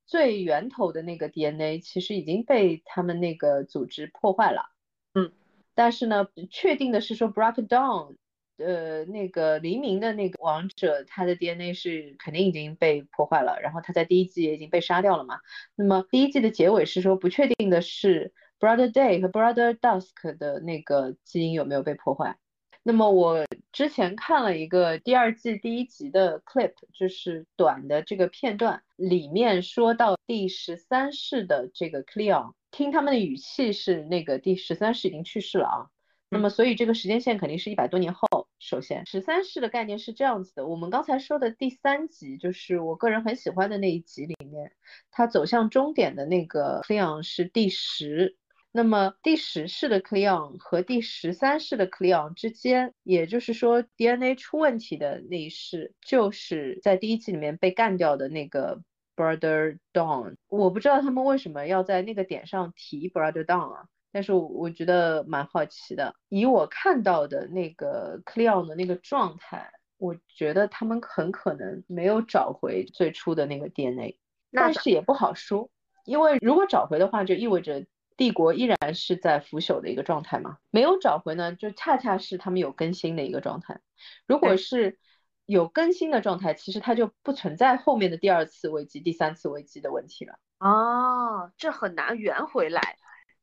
[0.05, 4.71] 最源头的那个 DNA，其实已经被他们那个组织破坏了。
[5.15, 5.33] 嗯，
[5.75, 8.15] 但是呢，确定的是说 Black Dawn。
[8.59, 15.39] 呃，那个黎明的那个王者，他的 DNA 是肯定已经被破坏了，然后他在第一季也已经被杀掉了嘛。
[15.75, 22.37] 那么第一季的结尾是说不确定的是 Brother Day 和 Brother Dusk 的那个基因有没有被破坏。
[22.83, 35.89] 那么我之前看了一个第二季第一集的 clip，就是短的这个片段，里面说到第十三世的这个 Cleon，听他们的语气是那个第十三世已经去世了啊。
[36.31, 38.47] 那么，所以这个时间线肯定是一百多年后。
[38.59, 44.71] 首先，十三世的概念是这样子的：我们刚才说的第三集，就是我个人很喜欢的那一集里面，
[45.09, 48.37] 它走向终点的那个 Cleon 是第十。
[48.71, 58.83] 那么第十世的 Cleon 和第十三世的 Cleon 之间，也就是说 DNA 出问题的那一世，就是在第一季里面被干掉的那个
[59.15, 60.35] Brother Dawn。
[60.47, 63.85] 我不知道他们为什么要在那个点上提 Brother Dawn 啊？
[64.11, 74.17] 但是我觉得蛮好奇的，以我看到的那个 Cleon 的那个状态，我觉得他们很可能没有找回最初的那个 DNA，
[74.51, 75.69] 但是也不好说，
[76.05, 77.85] 因为如果找回的话，就意味着
[78.17, 80.57] 帝国依然是在腐朽的一个状态嘛。
[80.71, 83.79] 没有找回呢，就恰恰是他们有更新的一个状态。
[84.25, 84.97] 如果是
[85.45, 90.39] 有更新的状态，其实它就不存在后面的第二次危机、第三次危机的问题了。
[90.59, 92.97] 哦，这很难圆回来。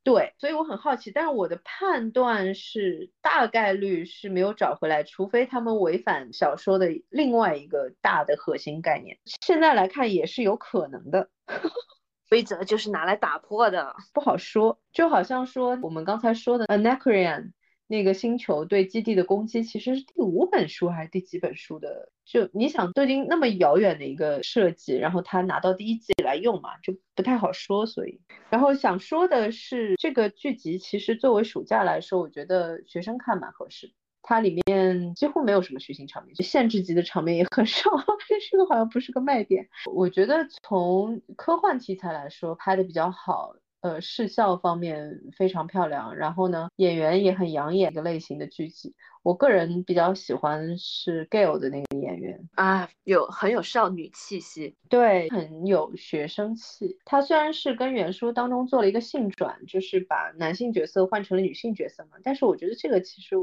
[0.06, 9.18] 对，所以我很好奇，但是我的判断是大概率是没有找回来，除非他们违反小说的另外一个大的核心概念。
[9.40, 11.28] 现在来看也是有可能的，
[12.30, 14.78] 规则就是拿来打破的，不好说。
[14.92, 17.50] 就好像说我们刚才说的 Anacreon。
[17.88, 22.10] 那个星球对基地的攻击其实是第五本书还是第几本书的？
[22.24, 27.86] 就你想，都已经那么遥远的一个设计，然后他拿到第一季来用嘛，就不太好说。
[27.86, 28.20] 所以，
[28.50, 33.94] 然后想说的是，这个剧集其实作为暑假来说，我觉得学生看蛮合适。
[34.28, 37.88] 它里面几乎没有什么血腥场面，限制级的场面也很少，
[38.50, 39.68] 这个好像不是个卖点。
[39.94, 43.54] 我觉得从科幻题材来说，拍的比较好。
[43.80, 48.94] 呃，视效方面非常漂亮，然后呢，演员也很养眼的类型的剧集。
[49.22, 56.98] 我个人比较喜欢是 Gail 的那个演员啊，有很有少女气息，对，很有学生气。
[57.04, 63.36] 他虽然是跟原书当中做了一个性转，就是把男性角色换成了女性角色嘛，但是我觉得这个其实。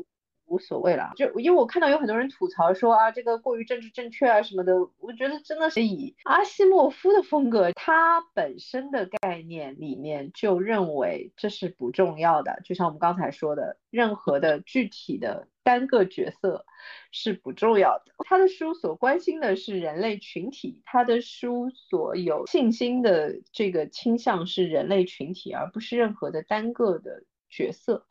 [0.45, 16.65] 无所谓了，就因为我看到有很多人吐槽说啊，这个过于政治正确啊什么的，我觉得真的是以阿西莫夫的风格，他本身的概念里面就认为这是不重要的，就像我们刚才说的，任何的具体的单个角色
[17.11, 18.11] 是不重要的。
[18.25, 28.05] 他的书所关心的是人类群体，他的书所有信心的这个倾向是人类群体，而不是任何的单个的角色。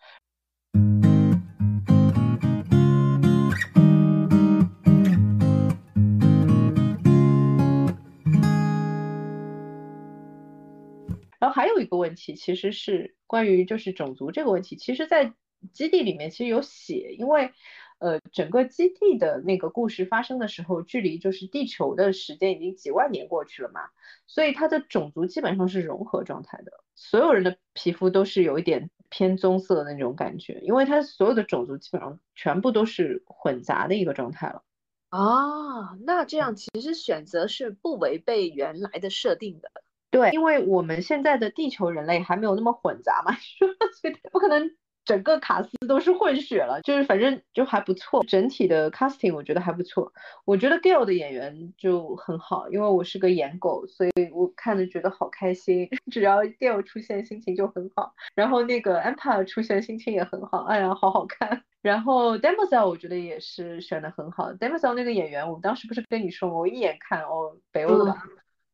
[11.53, 14.77] 还有一个问题，其实是关于就是种族这个问题。
[14.77, 15.33] 其实，在
[15.73, 17.53] 基地里面其实有写，因为
[17.99, 23.83] 呃整个基地的那个故事发生的时候，距离就是地球的时间已经几万年过去了嘛，
[24.27, 34.65] 所以它的种族基本上是融合状态的，所有人的皮肤都是有一点偏棕色的那种感觉，因为它所有的种族基本上全部都是混杂的一个状态了。
[35.11, 39.71] 哦，那这样其实选择是不违背原来的设定的。
[40.13, 43.33] 对，因为我们现在的地球人类还没有那么混杂嘛，
[44.01, 44.71] 所以不可能
[45.05, 50.13] 整个卡斯都是混血了，就是反正就还不错，整体的 casting 我觉得还不错。
[50.45, 58.15] 我觉得 Gail 的演员就很好，因为我是个颜狗，所以我看着觉得好开心， 只要 Gail 出现，心情就很好。
[58.35, 61.65] 然后那个 Empire 出现，心情也很好，哎呀，好好看。
[61.81, 64.95] 然后 d e m o s e l 我觉得也是选的很好 d e m o s e l
[64.95, 66.49] 那个演员，我当时不是跟你说？
[66.49, 68.15] 我一眼看哦，北欧的。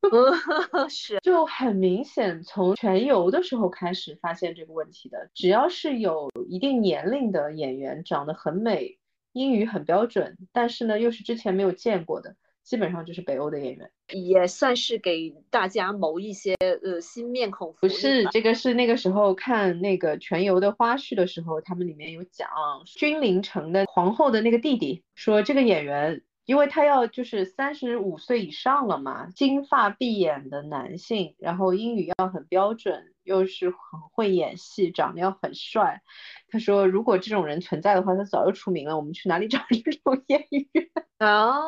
[0.89, 5.29] 是，就很明显，从全游的时候开始发现这个问题的。
[5.33, 8.97] 只要是有一定年龄的演员，长得很美，
[9.33, 17.75] 英语很标准，但是呢又是之前没有见过的，基本上就是北欧的演员，也算是给大家谋一些呃新面孔。
[17.81, 22.47] 不是，这个是那个时候看那个全游的花絮的时候，他们里面有讲
[22.85, 26.23] 君临城的皇后的那个弟弟，说这个演员。
[26.49, 33.77] 因为他要就是三十五岁以上了嘛，金发碧眼的男性，然后英语要很标准，又是很
[34.13, 36.01] 会演戏，长得要很帅。
[36.49, 38.97] 他说如果这种人存在的话，他早就出名了。
[38.97, 40.89] 我们去哪里找 这种演员？
[41.19, 41.61] 哦。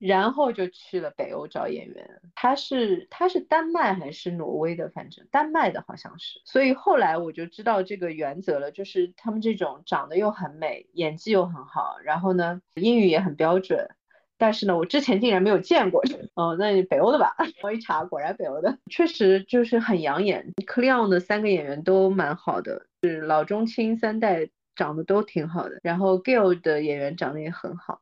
[0.00, 4.88] 然后就去了北欧找演员，他是他是丹麦还是挪威的？
[4.88, 6.40] 反正丹麦的好像是。
[6.46, 13.90] 所以后来我就知道这个原则了，就是他们这种长得又很美，演技又很好，然后呢英语也很标准，
[14.38, 16.02] 但是呢我之前竟然没有见过。
[16.34, 17.36] 哦，那你北欧的吧？
[17.62, 20.54] 我一查，果然北欧的，确实就是很养眼。
[20.66, 28.00] Clion 的三个演员都蛮好的，是老中青三代长得都挺好的，然后 Gil 的演员长得也很好。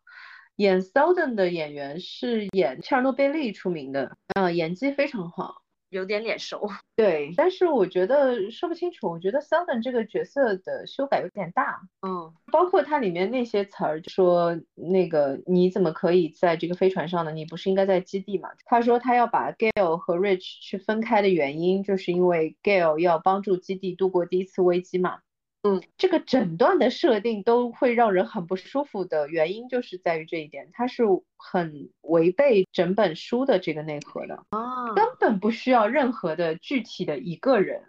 [0.59, 6.69] 演 Seldon 的演员是演切尔诺贝利出名的，嗯，演技非常好，有点脸熟。
[6.97, 17.31] 对，但是我觉得说不清楚，我觉得 Seldon 这个角色的修改有点大，嗯，包括它里面那些词儿，说那个你怎么可以在这个飞船上呢？
[17.31, 18.49] 你不是应该在基地嘛？
[18.65, 25.21] 他说他要把 Gale 和 Rich 去分开的原因，就是因为 Gale 要帮助基地度过第一次危机嘛。
[25.63, 31.03] 嗯，这个整段的设定都会让人很不舒服的原因，就是在于这一点，它是
[31.37, 37.83] 很违背整本书的这个内核的啊，根本不需要任何的具体的一个人。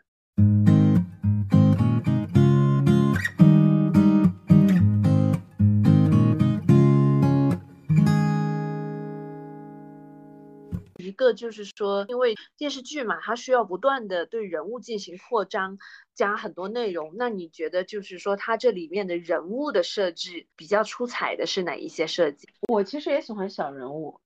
[11.20, 15.78] 个就是说，因为电视剧嘛，它需要不断的对人物进行扩张，
[16.16, 17.12] 加很多内容。
[17.18, 22.48] 那你觉得，就是说它这里面的人物的设置比较出彩的是哪一些设计？
[22.70, 24.22] 我其实也喜欢小人物，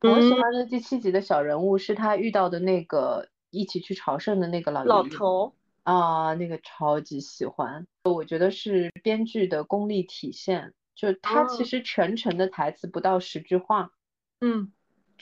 [0.00, 7.86] 我喜欢的第七集的小人物是他遇到的那个一起去朝圣的那个老老头啊，那个超级喜欢。
[8.02, 13.92] 我觉得是编剧的功力体现，就他其实全程的台词不到十句话，
[14.40, 14.72] 嗯。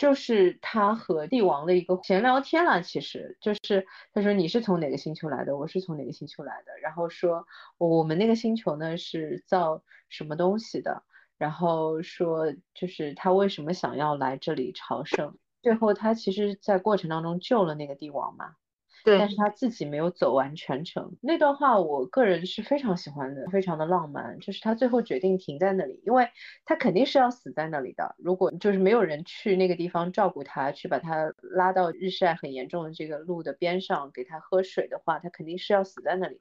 [0.01, 3.37] 就是他和帝王的一个闲聊天了，其实。
[3.39, 7.47] 就是他说你是从哪个星球来的，我是从哪个星球来的，然后说
[7.77, 11.03] 我们那个星球呢是造什么东西的，
[11.37, 18.55] 然后说就是他为什么想要来这里朝圣，最后他其实在过程当中救了那个帝王嘛。
[19.05, 21.17] 对，但是他自己没有走完全程。
[21.21, 24.39] 那段话我个人是非常喜欢的，非常的浪漫。
[24.41, 26.29] 就是他最后决定停在那里，因为
[26.65, 28.15] 他肯定是要死在那里的。
[28.19, 36.41] 如果就是没有人去那个地方照顾他，去把他拉到日晒很严重的这个路的边上给他喝水的话，他肯定是要死在那里。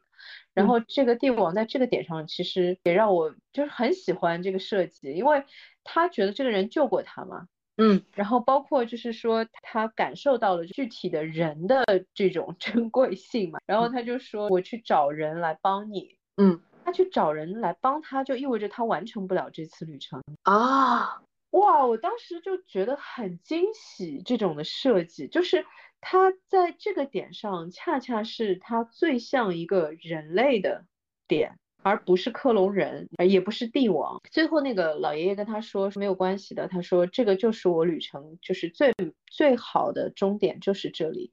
[0.53, 5.45] 然后这个帝王在这个点上其实也让我就是很喜欢这个设计，因为
[5.83, 7.47] 他觉得这个人救过他嘛。
[7.81, 20.21] 嗯，然后包括就是说他感受到了具体的人的 这种珍贵性嘛，然后他就说我去找人来帮你，嗯，他去找人来帮他，就意味着他完成不了这次旅程。
[20.43, 21.21] 啊，
[21.51, 25.65] 哇，我当时就觉得很惊喜，这种的设计就是
[26.01, 30.85] 他在这个点上恰恰是他最像一个人类的
[31.27, 31.57] 点。
[31.81, 34.21] 而不是克隆人，也不是帝王。
[34.31, 38.93] 最后那个老爷爷跟他说是没有关系的，他说这个就是我旅程，就是最
[39.27, 41.31] 最好的终点就是这里。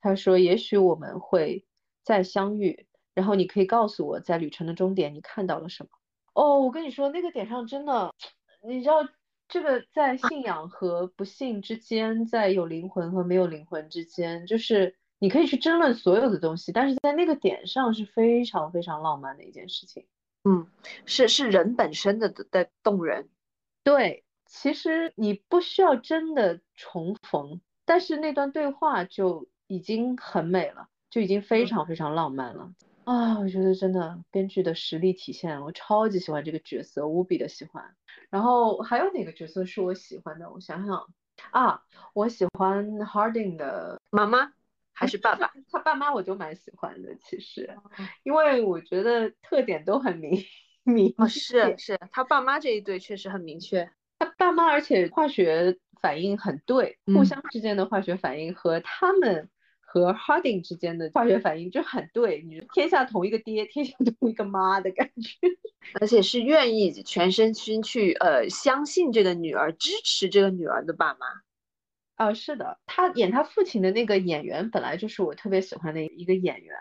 [0.00, 1.64] 他说也许我们会
[2.02, 5.90] 再相遇，然后你可以告诉我在旅程的终点你看到了什么。
[6.34, 8.14] 哦，我跟你说那个点上真的，
[8.66, 8.96] 你知道
[9.48, 14.96] 这个在信仰和不幸之间，在有灵魂和没有灵魂之间，就是。
[15.18, 20.06] 你可以去争论所有的东西，但是在那个点上是非常非常浪漫的一件事情。
[20.44, 20.66] 嗯，
[21.06, 23.28] 是是人本身的的动人。
[23.82, 32.72] 对，其实你不需要真的重逢，但是那段对话就已经很美了，就已经非常非常浪漫了。
[33.04, 37.96] 啊，我觉得真的编剧的实力体现，我超级喜欢这个角色，无比的喜欢。
[38.30, 40.50] 然后还有哪个角色是我喜欢的？
[40.50, 41.06] 我想想
[41.50, 44.52] 啊，我喜欢 Harding 的妈妈。
[44.98, 47.70] 还是爸爸，他爸妈我都蛮喜欢的，其实，
[48.24, 50.44] 因为我觉得特点都很明
[50.82, 51.14] 明。
[51.16, 53.88] 哦，是是，他爸妈这一对确实很明确。
[54.18, 59.48] 他爸妈而且化学反应很对，互相之间的化学反应和他们
[59.78, 65.38] 和 Harding 之间的化学反应就很对，你天下同一个爹，天下同一个妈的感觉。
[66.00, 71.26] 而且是愿意全身心去呃相信这个女儿，支持这个女儿的爸妈。
[72.18, 76.76] 啊，是的，他演他父亲的那个演员本来就是我特别喜欢的一个演员，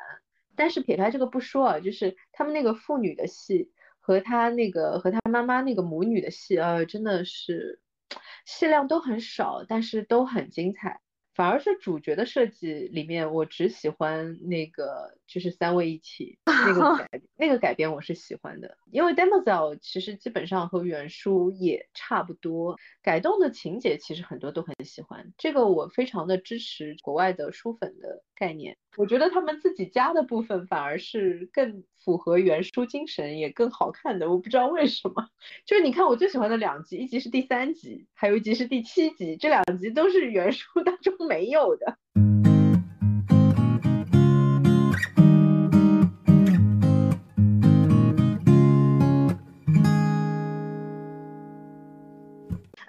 [0.56, 7.80] 但是撇开这个不说啊，就是他们那个父女的戏和他那个和他妈妈那个母女的戏，呃，真的是
[8.46, 11.02] 戏量都很少，但是都很精彩。
[11.38, 18.76] 反而是主角的设计里面，我只喜欢那个就是三位一体那个改 那个改编，我是喜欢的。
[18.92, 25.32] 因为 Demoiselle 其实基本上和原书也差不多，改动的情节其实很多都很喜欢。
[25.38, 28.76] 这个我非常的支持国外的书粉的概念。
[28.98, 34.28] 我觉得他们自己加的部分反而是更符合原书精神，也更好看的。
[34.28, 35.30] 我不知道为什么，
[35.66, 41.96] 就是你看我最喜欢的两集，一集是第三集，还有一集是第七集，这两集都是原书当中没有的。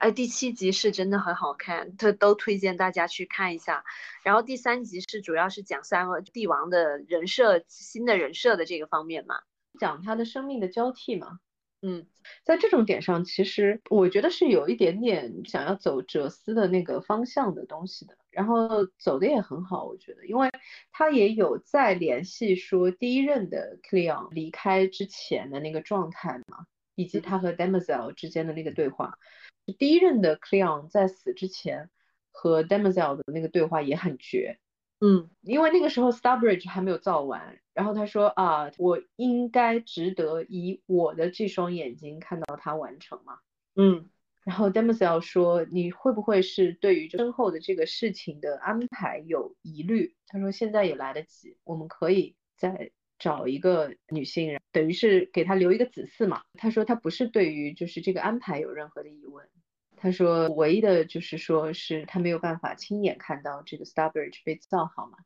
[0.09, 3.85] 哎，第七集是真的很好看，都都推荐大家去看一下。
[4.25, 9.41] 然后第三集是主要是讲三个帝王的人设，新的人设的这个方面嘛，
[9.79, 11.41] 讲他的生命的交替嘛。
[11.83, 12.07] 嗯，
[12.43, 20.51] 在这种点上，其实我觉得是有一点点想要走哲思的那个方向的东西的，然后走的也很好，我觉得，因为
[20.91, 26.65] 他也有在联系说第一任的 Cleon 离开之前的那个状态嘛，
[26.95, 29.19] 以及他和 Demoiselle 之间的那个对话。
[29.73, 31.91] 第一任的 Cleon 在死之前
[32.31, 34.59] 和 Demoiselle 的那个对话也很绝，
[35.01, 43.39] 嗯，因为那个时候 Starbridge 还没有造完，然后他说啊，我应该值得以我的这双眼睛看到它完成嘛，
[43.77, 44.09] 嗯，
[44.45, 50.15] 然后 Demoiselle 说你会不会是对于身后的这个事情的安排有疑虑？
[50.27, 56.43] 他说现在也来得及，我们可以再找一个女性，等于是给他留一个子嗣嘛。
[56.55, 59.49] 他说他不是对于就是这个安排有任何的疑问。
[60.01, 65.19] 他说，唯一的就是说，是他没有办法亲眼看到这个 Starbridge 被造好嘛。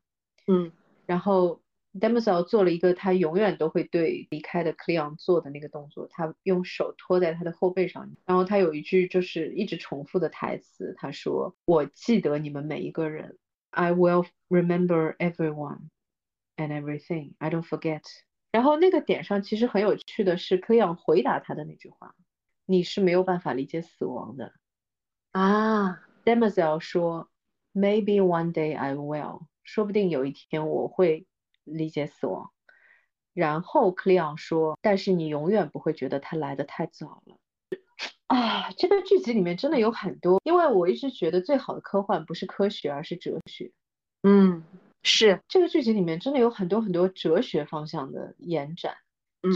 [0.47, 0.73] 嗯，
[1.07, 1.63] 然后
[1.93, 13.39] Demoiselle 做了一个他永远都会对离开的 Cleon 做的那个动作，他用手托在他的后背上，然后他有一句就是一直重复的台词，他说：“我记得你们每一个人
[13.71, 15.91] ，I will remember everyone
[16.57, 17.35] and everything.
[17.39, 18.03] I don't forget。”
[18.53, 22.15] 然后那个点上其实很有趣的是，Cleon 回答他的那句话
[22.65, 24.55] ：“你是没有办法理解死亡的。”
[25.33, 27.31] 啊，Demoiselle 说
[27.75, 31.27] ，Maybe one day I will，说不定有一天我会
[31.65, 32.51] 理解死亡。
[33.33, 37.39] 然后 Cleon 说，但是你永远不会觉得它来的太早了。
[38.27, 43.73] 啊，这个剧集里面真的有很多，因为我一直觉得最好的科幻不是科学，而是哲学。
[44.23, 44.63] 嗯，
[45.03, 48.97] 是这个剧集里面真的有很多很多哲学方向的延展。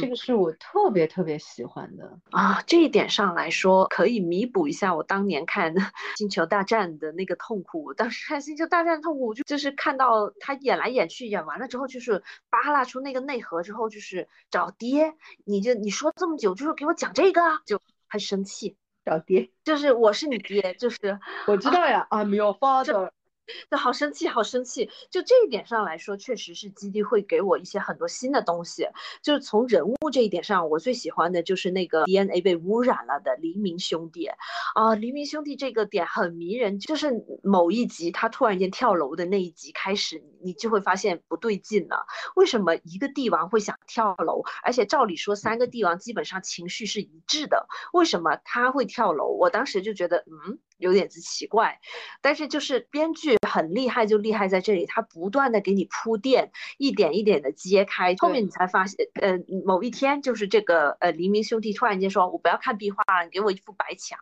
[0.01, 2.61] 这个是我特别特别喜欢的啊！
[2.67, 5.73] 这一点上来说，可以弥补一下我当年看
[6.17, 7.85] 《星球大战》的那个痛苦。
[7.85, 15.15] 我当时看《星球大战》痛苦，就就是看到他演来演去，演完了之后就是扒拉出那个内核之后，就是找爹。
[15.45, 18.77] 你就你说这么久，就是给我讲这个，就很生气。
[19.05, 23.11] 找爹，就是我是你爹，就是我知道呀，I'm your father。
[23.71, 24.91] 那好生气，好生气！
[25.11, 28.89] 就这一点上来说，确实是基地会给我一些很多新的东西。
[29.23, 34.27] 就是从人物这一点上，我最喜欢的就是那个 DNA 被污染了的黎明兄弟
[34.75, 34.95] 啊。
[34.95, 37.13] 黎明兄弟这个点很迷人，就是
[37.43, 42.07] 某一集他突然间跳楼的那一集开始，你就会发现不对劲了。
[42.35, 44.43] 为什么一个帝王会想跳楼？
[44.63, 49.27] 而且照理说三个帝王基本上情绪是一致的，为什么他会跳楼？
[49.29, 50.59] 我当时就觉得，嗯。
[50.79, 51.81] 有点子奇怪，
[52.21, 64.19] 但是就是编剧很厉害，就厉害在这里，他不断的给你铺垫，一点一点的揭开，后面你才发现，呃，某一天就是这个呃黎明兄弟突然间说，我不要看壁画了，你给我一幅白墙，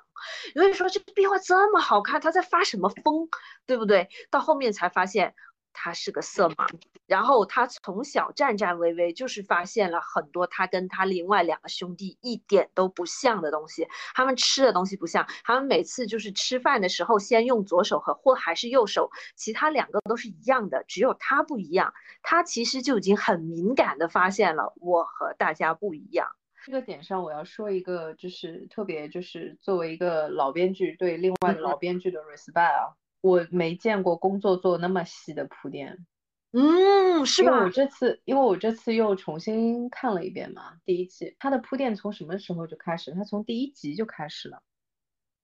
[0.55, 3.29] 有人说这壁画这么好看，他在发什么疯，
[3.67, 4.09] 对不对？
[4.31, 5.35] 到后面才发现。
[5.75, 6.67] 他是个色盲，
[7.07, 13.87] 然后他从小战战巍巍，就是发现了很多他跟他另外两个兄弟一点都不像的东西。
[14.15, 21.93] 他们吃的东西不像，他们每次就是吃饭的时候先用左手和或还是右手，其他两个都是一样的，只有他不一样。
[22.23, 26.29] 他其实就已经很敏感的发现了我和大家不一样。
[26.65, 32.97] 这个点上，我要说一个，就是特别就是作为一个老编剧对另外的老编剧的 respect 啊。
[33.25, 36.05] 我没见过工作做那么细的铺垫，
[36.53, 37.65] 嗯，是吧？
[37.65, 43.13] 我这次，因为我这次又重新看了一遍嘛，第一季，它的铺垫从什么时候就开始？
[43.13, 44.63] 它从第一集就开始了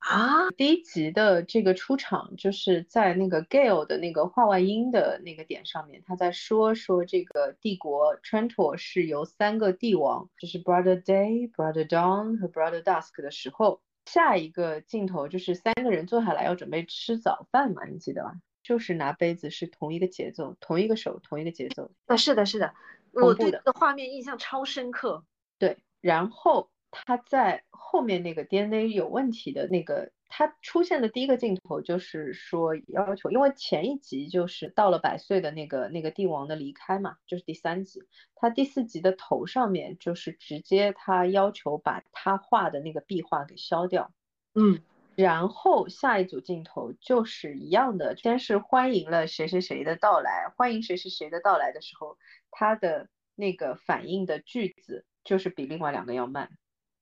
[0.00, 0.50] 啊！
[0.58, 13.80] 第一集的这个出场就是在那个 Gale 的那个画外音的那个点上面，他在说说这个帝国 Trantor 是由三个帝王，就是 Brother Day、Brother Dawn 和 Brother Dusk 的时候。
[14.12, 18.34] 下一个镜头就是三个人坐下来要准备吃早饭嘛，你记得吧？
[18.62, 21.90] 就是拿杯子是同一个节奏，同一个手，同一个节奏。
[22.06, 22.74] 啊，是的，是的，
[23.12, 25.24] 我对这个画面印象超深刻。
[25.58, 38.00] 对，然后他在后面那个 DNA 有问题的那个他出现的第一个镜头就是说要求，因为前一集就是到了百岁的那个那个帝王的离开嘛，就是第三集，
[38.34, 44.10] 他第四集的头上面就是直接他要求把他画的那个壁画给消掉，
[44.54, 44.80] 嗯。
[45.16, 52.16] 然后下一组镜头就是一样的，先是欢迎了谁谁谁的到来，欢迎谁谁谁的到来的时候，
[52.50, 56.48] 他的那个反应的句子就是比另外两个要慢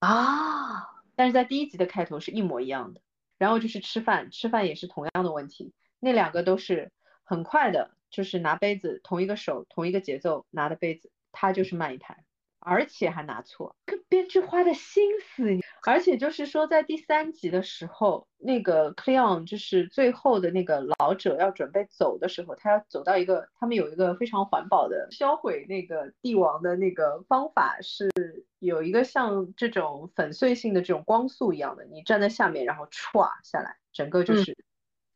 [0.00, 3.00] 啊，但是在第一集的开头是一模一样的。
[3.38, 6.92] 然后就是吃饭，吃饭也是同样的问题，那两个都是
[7.24, 12.24] 很快的，就是拿杯子，同一个手，同一个节奏拿的杯子，他就是慢一拍。
[12.60, 15.58] 而且还拿错，跟编剧花的心思。
[15.86, 28.10] 而且就是说，在第三集的时候，那个 Cleon 就是最后的那个老者要准备走的时候，他要走到一个，他们有一个非常环保的销毁那个帝王的那个方法，是
[28.58, 34.56] 有一个像这种粉碎性的这种光速一样的，你站在下面，然后歘下来，整个就是。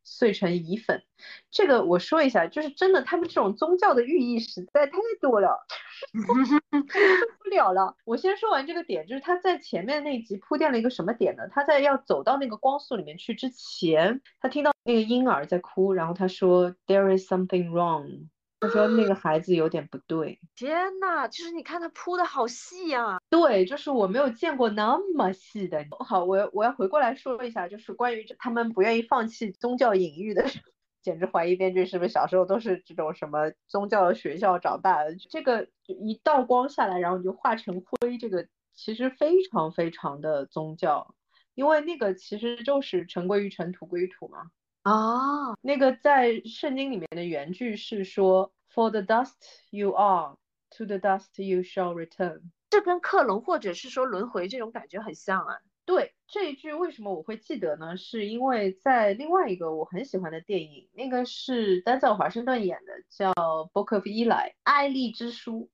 [0.05, 1.03] 碎成乙粉，
[1.51, 5.65] 这个我说一下，就是真的，他们这种宗教的寓意实在太多了，
[6.13, 7.97] 受不了了。
[8.05, 11.45] 我先说完这个点，就是他在前面那集铺垫了一个什么点呢？
[11.51, 18.29] 他在要走到那个光速里面去之前，他听到那个婴儿在哭，然后他说 There is something wrong。
[18.63, 25.85] 他说那个孩子有点不对，天呐，就是你看他铺的好细呀，对，就是我没有见过那么细的。
[25.99, 30.45] 好，我我要回过来说一下，就是关于他们不愿意放弃宗教隐喻的，
[31.03, 35.17] 简直怀疑编剧是不是小时候都是这种什么宗教学校长大的。
[35.29, 41.17] 这个一道光下来，然后你就化成灰，这个其实非常非常的宗教，
[41.57, 44.53] 因为那个其实就是尘归于尘，土归于土嘛。
[44.83, 49.35] 啊，那个在圣经里面的原句是说，For the dust
[49.71, 50.37] you are,
[50.77, 52.41] to the dust you shall return。
[52.71, 55.59] 这跟克隆或者是说轮回这种感觉很像啊。
[55.85, 57.97] 对这一句为什么我会记得呢？
[57.97, 63.33] 是因为在另外一个我很喜欢的电影，那个是丹泽尔华盛顿演的，叫
[63.73, 64.27] 《Book of Eli》
[64.63, 65.71] 艾丽之书。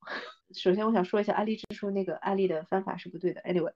[0.55, 3.41] 首先我想说一下爱丽之书那个艾丽的方法是不对的。
[3.43, 3.73] Anyway，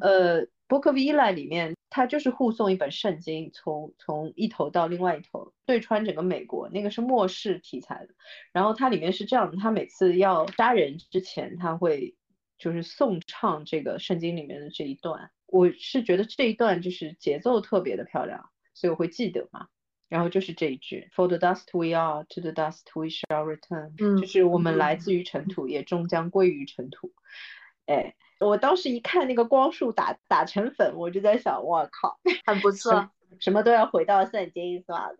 [0.00, 6.68] 呃，《Book of Eli》里面它就是护送一本圣经，从从一头到另外一头，对穿整个美国。
[6.68, 8.14] 那个是末世题材的。
[8.52, 12.16] 然后它里面是这样的，他每次要杀人之前，他会
[12.58, 15.30] 就是颂唱这个圣经里面的这一段。
[15.46, 19.68] 我是觉得这一段就是节奏特别的漂亮，所以我会记得嘛。
[20.08, 23.92] 然后就是这一句，For the dust we are, to the dust we shall return。
[23.98, 27.12] 嗯，就是我们来自于尘土，也终将归于尘土。
[27.86, 35.10] 哎，我当时一看那个光束打打成粉，我就在想，我靠，很不 错，什么都要回到圣经是吧？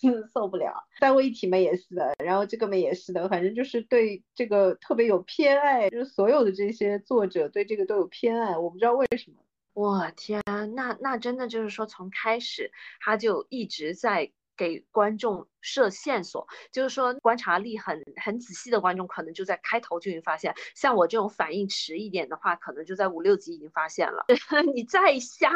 [0.00, 0.84] 真 的受不了。
[0.98, 9.36] 三位一体们也是的，然后这个们也是的，反正就是对这个特别有偏爱，就是所有的这些作者对这个都有偏爱，我不知道为什么。
[9.76, 10.42] 我天，
[10.74, 24.24] 那那真的就是说，从开始他就一直在给观众设线索，就是说观察力很很仔细的观众，可能就在开头就已经发现，像我这种反应迟一点的话，可能就在五六集已经发现了。
[24.74, 25.52] 你再瞎，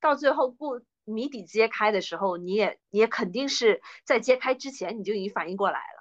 [0.00, 5.99] 到最后不谜底揭开的时候，你也你也肯定是在揭开之前你就已经反应过来了。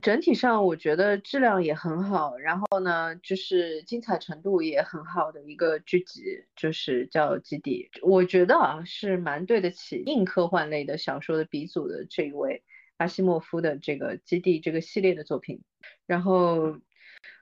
[0.00, 0.10] 对。
[0.12, 7.88] 整体上我觉得质量也很好，然后呢，就是精彩程度也很好的一个剧集，就是叫《基地》。
[8.06, 12.64] 我觉得啊，是蛮对得起硬科幻类的小说的鼻祖的这一位
[12.96, 15.62] 阿西莫夫的这个《基地》这个系列的作品。
[16.06, 16.76] 然后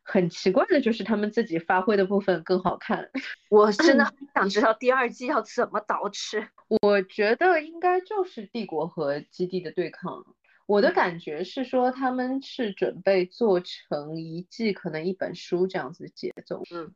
[0.02, 3.10] 很奇怪的就是他们自己发挥的部分更好看。
[3.50, 6.48] 我真的很想知道第二季要怎么捯饬。
[6.82, 10.24] 我觉得应该就是帝国和基地的对抗。
[10.68, 16.62] 我的感觉是说，他们是准备做成一季，可能一本书这样子的节奏。
[16.70, 16.92] 嗯，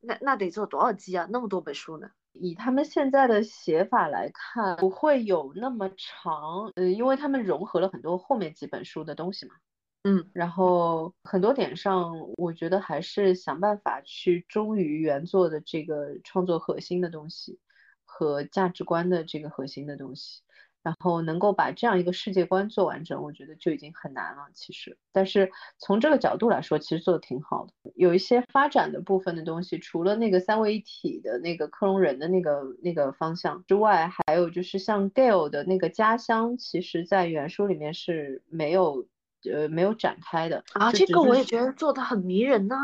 [0.00, 1.28] 那那得做多少季啊？
[1.30, 2.10] 那么多本书呢？
[2.32, 6.72] 以他们现在的写法来看，不会有那么长。
[6.74, 9.54] 嗯，因为他们融合了很多后面几本书的东西嘛。
[10.02, 17.60] 嗯，然后很多点上，我觉得还是想办法去忠于原作的这个创作核心的东西
[18.04, 20.42] 和价值观的这个核心的东西。
[20.82, 24.48] 然后能够把这样一个世界观做完整，我觉得就已经很难了。
[24.54, 27.72] 其实，但是从这个角度来说，其实做的挺好的。
[27.94, 39.06] 有一些发展的部分的东西，除了那个三位一体的那个克隆人的那个那个方向之外，还有就是像 Gale 的那个家乡，其实在原书里面是没有
[39.50, 40.90] 呃没有展开的啊。
[40.92, 42.76] 这个我也觉得做的很迷人呢。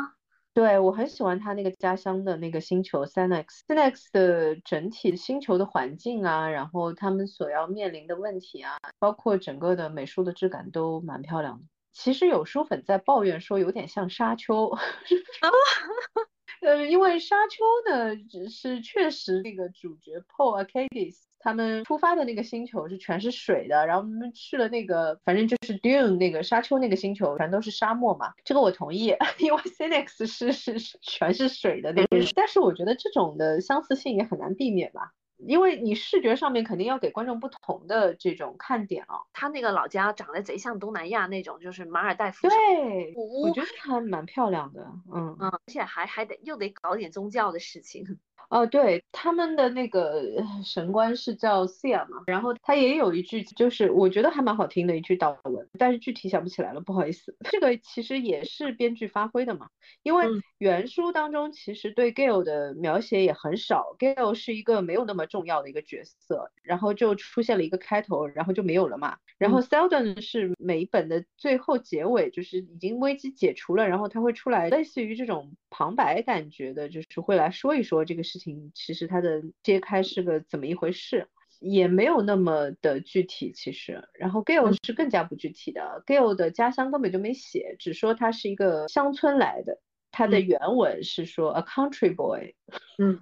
[0.58, 11.64] 对我很喜欢他那个家乡的那个星球 s n x s n x 的整体星球的环境啊，然后他们所要面临的问题啊，包括整个的美术的质感都蛮漂亮的。
[11.92, 14.68] 其实有书粉在抱怨说有点像沙丘。
[14.70, 14.80] 啊，
[16.62, 28.32] 呃，因为沙丘呢，只是确实那个主角 Paul Atreides 他们出发的那个星球是全是水的，然后他们去了那个，反正就是 Dune 那个沙丘那个星球，全都是沙漠嘛。
[28.44, 35.12] 这个我同意， 因为 c i e x 是是是全是水的那个，但是我觉得这种的相似性也很难避免吧。
[35.38, 42.48] 因为你视觉上面肯定要给观众不同的这种看点啊，他那个老家长得贼像东南亚那种，就是马尔代夫。
[42.48, 48.18] 对，我觉得还蛮漂亮的，嗯嗯，而且还还得又得搞点宗教的事情。
[48.48, 50.22] 哦，对，他们的那个
[50.64, 57.36] 神官是叫 Sia 嘛，然后他也有一句，就是我觉得还蛮好听的一句祷文，但是具体想不起来了，不好意思。
[57.50, 59.68] 这个其实也是编剧发挥的嘛，
[60.02, 60.24] 因为
[60.56, 69.18] 原书当中其实对 Gale 的描写也很少，Gale 是一个没有那么重要的一个角色，然后就出现了一个开头，然后就没有了嘛。
[69.36, 81.28] 然后 Seldon 是每一本的最后结尾，就是已经危机解除了，然后他会出来，类似于这种旁白感觉的，就是会来说一说这个事情，其实它的揭开是个怎么一回事，
[81.60, 84.08] 也没有那么的具体，其实。
[84.14, 89.80] 然后 Gale 是更加不具体的，Gale 的家乡根本就没写，只说他是一个乡村来的。
[90.10, 92.54] 他的原文是说 a country boy，
[92.98, 93.18] 嗯，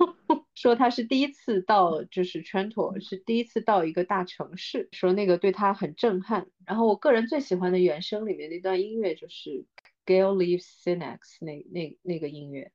[0.55, 6.47] 说他是第一次到就是川托，是第一次到一个大城市，说那个对他很震撼。
[6.65, 9.67] 然后我个人最喜欢的原声里面那段音乐就是
[10.07, 12.71] Gail leaves Sinex 那那那个音乐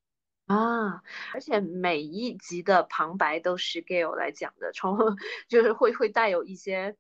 [0.51, 1.03] 啊，
[1.33, 4.97] 而且每一集的旁白都是 Gale 来讲的，从
[5.47, 6.95] 就是会会带有一些。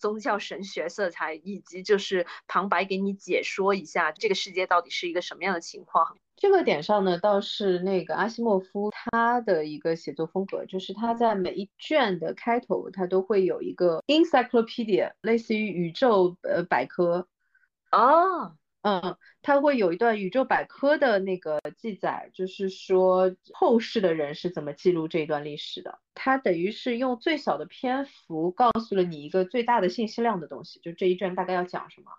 [0.00, 6.18] 宗教神学色彩，以及就是旁白给你解说一下这个世界到底是一个什么样的情况。
[6.34, 17.28] 这个点上呢，倒是那个阿西莫夫他的一个写作风格，就是他在每一卷的开头，他都会有一个 encyclopedia，类似于宇宙呃百科。
[17.92, 18.56] 哦。
[18.84, 26.00] 嗯，他会有一段宇宙百科的那个记载，就是说后世的人是怎么记录这一段历史的。
[26.12, 32.10] 他等于是用最小的篇幅告诉了你一个最大的信息量的东西，就这一卷大概要讲什么。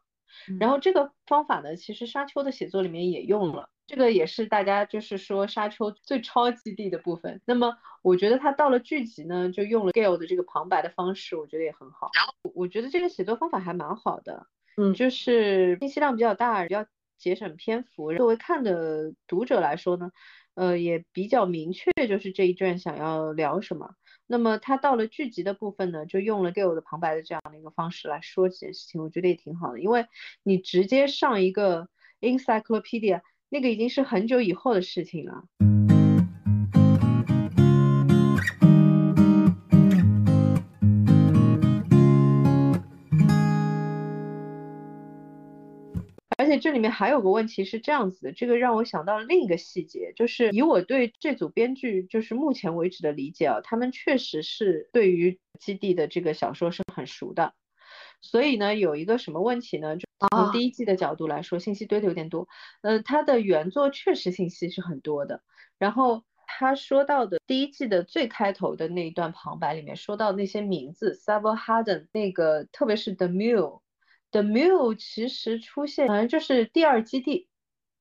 [0.59, 7.41] 然后这个方法呢，其实沙丘的写作里面也用了，这个也是大家就是说沙丘最超基地的部分。
[7.45, 12.09] 那么我觉得他到了剧集呢，就用了 Gale 的这个旁白的方式，我觉得也很好。
[12.55, 14.47] 我觉得这个写作方法还蛮好的。
[14.77, 16.85] 嗯，就是信息量比较大，比较
[17.17, 18.13] 节省篇幅。
[18.13, 20.11] 作为看的读者来说呢，
[20.53, 23.95] 呃，也比较明确，就是这一卷想要聊什么。
[24.27, 29.79] 那么他到了剧集的部分呢，就用了 Gale 的旁白的这样的一个方式来说这件事情，我觉得也挺好的。
[29.79, 30.07] 因为
[30.43, 31.87] 你直接上一个
[32.19, 35.45] Encyclopedia，那个已经是很久以后的事情了。
[46.55, 57.53] 且这里面还有个问题是这样子的，这个让我想到了另一个细节，就是以我对这组编剧就是目前为止的理解啊，他们确实是对于基地的这个小说是很熟的，
[58.21, 59.97] 所以呢，有一个什么问题呢？
[59.97, 62.47] 就从第一季的角度来说，信息堆的有点多，
[62.81, 65.41] 呃，他的原作确实信息是很多的，
[65.77, 73.81] 然后他说到的第一季的最开头的那一段旁白里面说到那些名字 s a v a Harden 那个，特别是 The Mule。
[74.31, 77.47] The Mill 其实出现，好像就是第二基地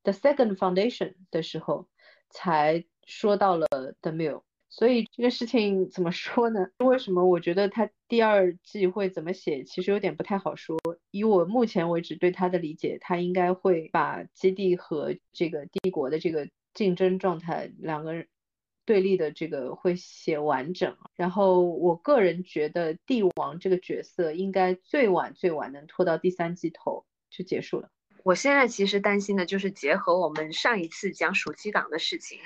[0.03, 1.89] ，The Second Foundation 的时候
[2.29, 3.67] 才说到了
[4.01, 6.71] The Mill，所以这个事情怎么说呢？
[6.79, 10.77] 为什么我觉得他第二季会怎么写，其实有点不太好说。
[11.13, 18.27] 以我目前为止对他的理解，他应该会把基地和这个帝国的这个竞争状态两个人。
[18.85, 27.90] 对立的这个会写完整，然后我个人觉得帝王这个角色应该最晚最晚能拖到第三季头就结束了。
[28.23, 32.39] 我现在其实担心的就是结合我们上一次讲暑期档的事情，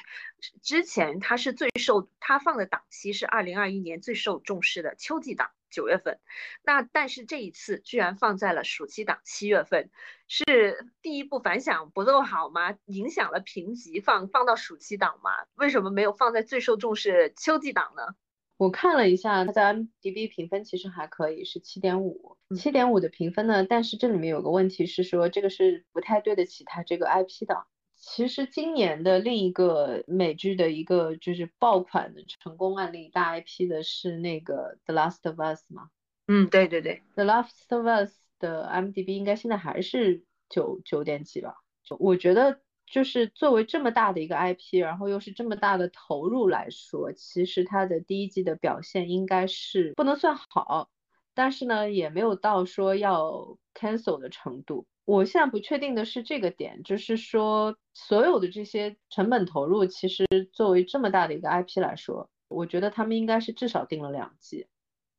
[0.62, 5.50] 之前他是最受他放的档期是二零二一年最受重视的秋季档。
[5.70, 6.20] 九月份，
[6.62, 9.90] 那但是这一次居然放在了暑期档七月份，
[10.26, 12.76] 是第一部反响不够好吗？
[12.86, 15.30] 影响了评级，放放到暑期档吗？
[15.54, 18.14] 为什么没有放在最受重视秋季档呢？
[18.56, 23.64] 我看了一下，它在 IMDB 评分其实还可以，是七点五，七点五的评分呢。
[23.64, 27.66] 但是这里面有个问题是说，这个是不太对得起它这个 IP 的。
[27.98, 35.90] 其实今年的另一个美剧的一个就是爆款的成功案例，大 IP 的是那个《The Last of Us》嘛？
[36.28, 41.56] 嗯，对对对，《The Last of Us》的 MDB 应该现在还是九九点几吧？
[41.82, 50.88] 就我觉得，就是作为这么大的一个 IP，然后又是这么大的投入来说，其实它的第一季的表现应该是不能算好，
[51.34, 54.86] 但是呢，也没有到说要 cancel 的程度。
[55.08, 64.66] 我现在不确定的是这个点，就是说所有的这些成本投入，其实作为这么大的一个 IP 来说，我觉得他们应该是至少定了两季。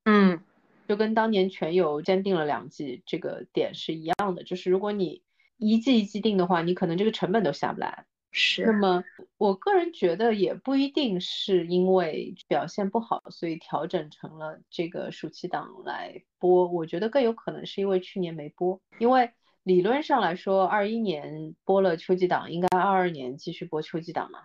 [0.06, 0.44] 嗯，
[0.88, 5.24] 就跟当年全游先定了两季这个点是一样的，就是如果你
[5.58, 8.06] 一季一季定的话，你可能这个成本都下不来。
[8.32, 8.64] 是。
[8.68, 9.04] 那么
[9.40, 16.68] 我个人觉得也不一定是因为表现不好，所以调整成了这个暑期档来播。
[16.68, 19.32] 我觉得更有可能是因为去年没播，因为。
[19.64, 24.40] 理论上来说，二一年播了秋季档，应该二二年继续播秋季档嘛。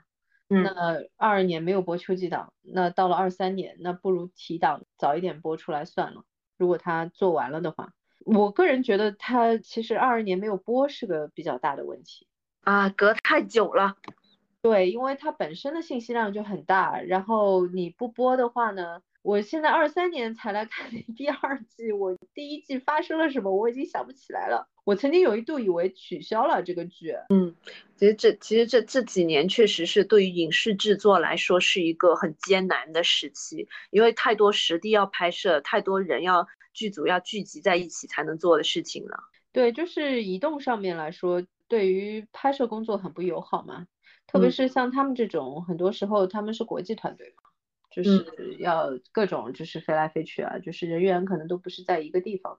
[0.48, 6.24] 那二二年没有播秋季档，那到了二三年，那不如提档早一点播出来算了。
[6.58, 7.92] 如果他做完了的话，
[8.24, 12.26] 我个人觉得他其实二二年没有播是个比较大的问题
[12.62, 13.96] 啊，隔太久了。
[14.62, 19.00] 对，因为它本身的信息量就很大，然后你不播的话呢？
[19.24, 20.86] 我现在二三年才来看
[21.16, 24.68] 第二季，我第一季发生了什么，我已经想不起来了。
[24.84, 27.14] 我曾经有一度以为取消了这个剧。
[27.30, 27.56] 嗯，
[27.96, 39.18] 其实这其实这这几年确实是对于影视制作来说是一个很艰难的时期，因为太多实地要拍摄，太多人要剧组要聚集在一起才能做的事情了。
[39.52, 43.86] 对，就是移动上面来说，对于拍摄工作很不友好嘛，
[44.26, 47.43] 特别是像他们这种，很多时候他们是国际团队嘛。
[47.94, 52.58] 就是要各种就是飞来飞去啊，就是人员可能都不是在一个地方。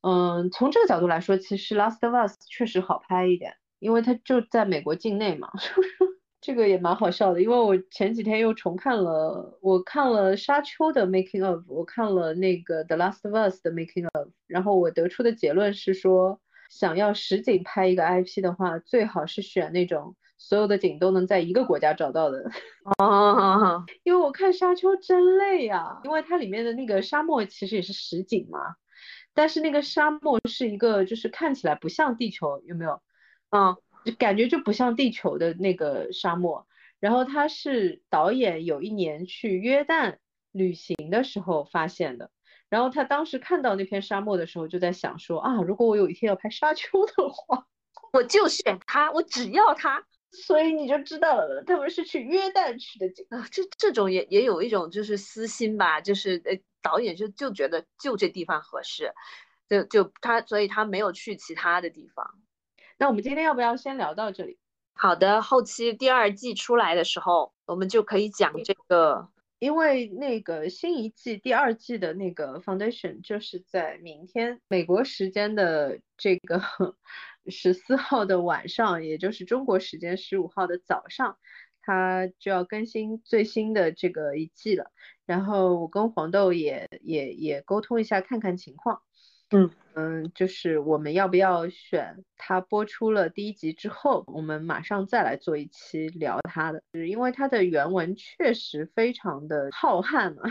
[0.00, 5.50] 嗯，从这个角度来说，其实《Last of Us》确实好拍一点，因为它就在美国境内嘛？
[6.40, 20.16] 这个也蛮好笑的，因为我前几天又重看了，我看了《沙丘》的 Making of，我看了那个《The Last of Us》的 Making of，然后我得出的结论是说，想要实景拍一个 IP 的话，最好是选那种。
[20.38, 22.50] 所有的景都能在一个国家找到的
[22.98, 28.60] 哦， 因为我看沙丘真累呀，因为它里面的那个沙漠其实也是实景嘛，
[29.34, 33.02] 但是那个沙漠是一个就是看起来不像地球，有没有？
[33.50, 36.66] 嗯，就感觉就不像地球的那个沙漠。
[37.00, 40.16] 然后他是导演有一年去约旦
[40.50, 42.30] 旅行的时候发现的，
[42.68, 47.66] 然后他当时看到那片沙漠的时候就在想说啊，如果我有一天要拍沙丘的话，
[48.12, 50.04] 我就选它，我只要它。
[50.30, 59.12] 所以你就知道了，他们是去约旦取的景啊，这这种也也有一种就是私心吧，就是呃导演就就觉得就这地方合适，
[59.68, 62.38] 就就他所以他没有去其他的地方。
[62.98, 64.58] 那我们今天要不要先聊到这里？
[64.92, 69.28] 好的，后期第二季出来的时候，我们就可以讲这个，
[69.58, 76.60] 因为那个新一季第二季的那个 Foundation 就是在明天美国时间的这个。
[77.50, 81.38] 十四号的晚上，也就是中国时间十五号的早上，
[81.82, 84.90] 他就要更新最新的这个一季了。
[85.26, 89.02] 然后我跟黄豆也也也沟通一下，看看情况。
[89.50, 100.42] 嗯嗯，就是我们要不要选它播出了第一集之后，我们马上再来做一期聊它的，是因为它的原文确实非常的浩瀚嘛，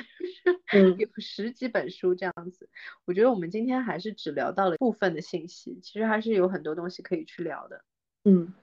[0.97, 2.67] 有十几本书这样子。
[3.05, 7.81] 我觉得我们今天还是只聊到了部分的信息，其实还是有很多东西可以去聊的。
[8.25, 8.53] 嗯。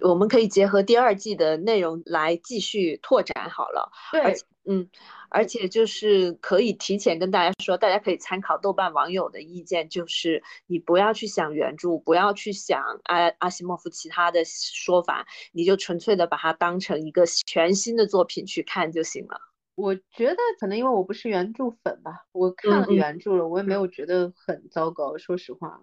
[0.00, 3.90] 我们可以结合第二季的内容来继续拓展好了。
[4.12, 4.34] 对，
[4.66, 4.88] 嗯，
[5.28, 19.40] 而且就是可以提前跟大家说，大家可以参考豆瓣网友的意见，就是你不要去想原著，不要去想阿阿西莫夫其他的说法，你就纯粹的把它当成一个全新的作品去看就行了。
[19.74, 25.80] 我觉得可能因为我不是原著粉吧，我看了原著了，我也没有觉得很糟糕，说实话。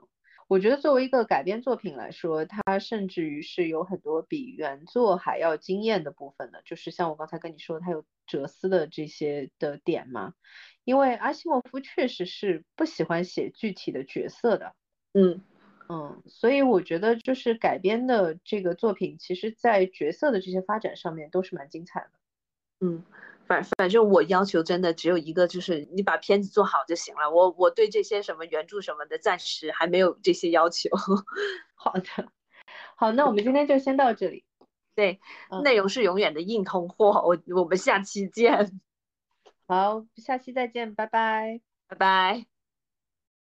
[0.47, 10.34] 我觉得作为一个改编作品来说，它甚至于是有很多比原作还要惊艳的部分的，就是像我刚才跟你说，它有哲思的这些的点嘛。
[10.84, 14.76] 因为阿西莫夫确实是不喜欢写具体的角色的，
[15.13, 15.41] 嗯
[15.89, 22.09] 嗯，所以我觉得就是改编的这个作品，其实在角色的这些发展上面都是蛮精彩的，
[22.81, 23.03] 嗯。
[23.47, 27.30] 反反正我要求真的只有一个，就是你把片子做好就行了。
[27.30, 30.89] 我我对这些什么原著什么的，暂时还没有这些要求。
[31.76, 32.01] 好的，
[32.95, 34.43] 好，那我们今天就先到这里。
[34.95, 35.19] 对，
[35.63, 37.22] 内容是永远的硬通货。
[37.26, 38.80] 我我们下期见。
[39.67, 42.55] 好，下期再见，拜拜，拜拜。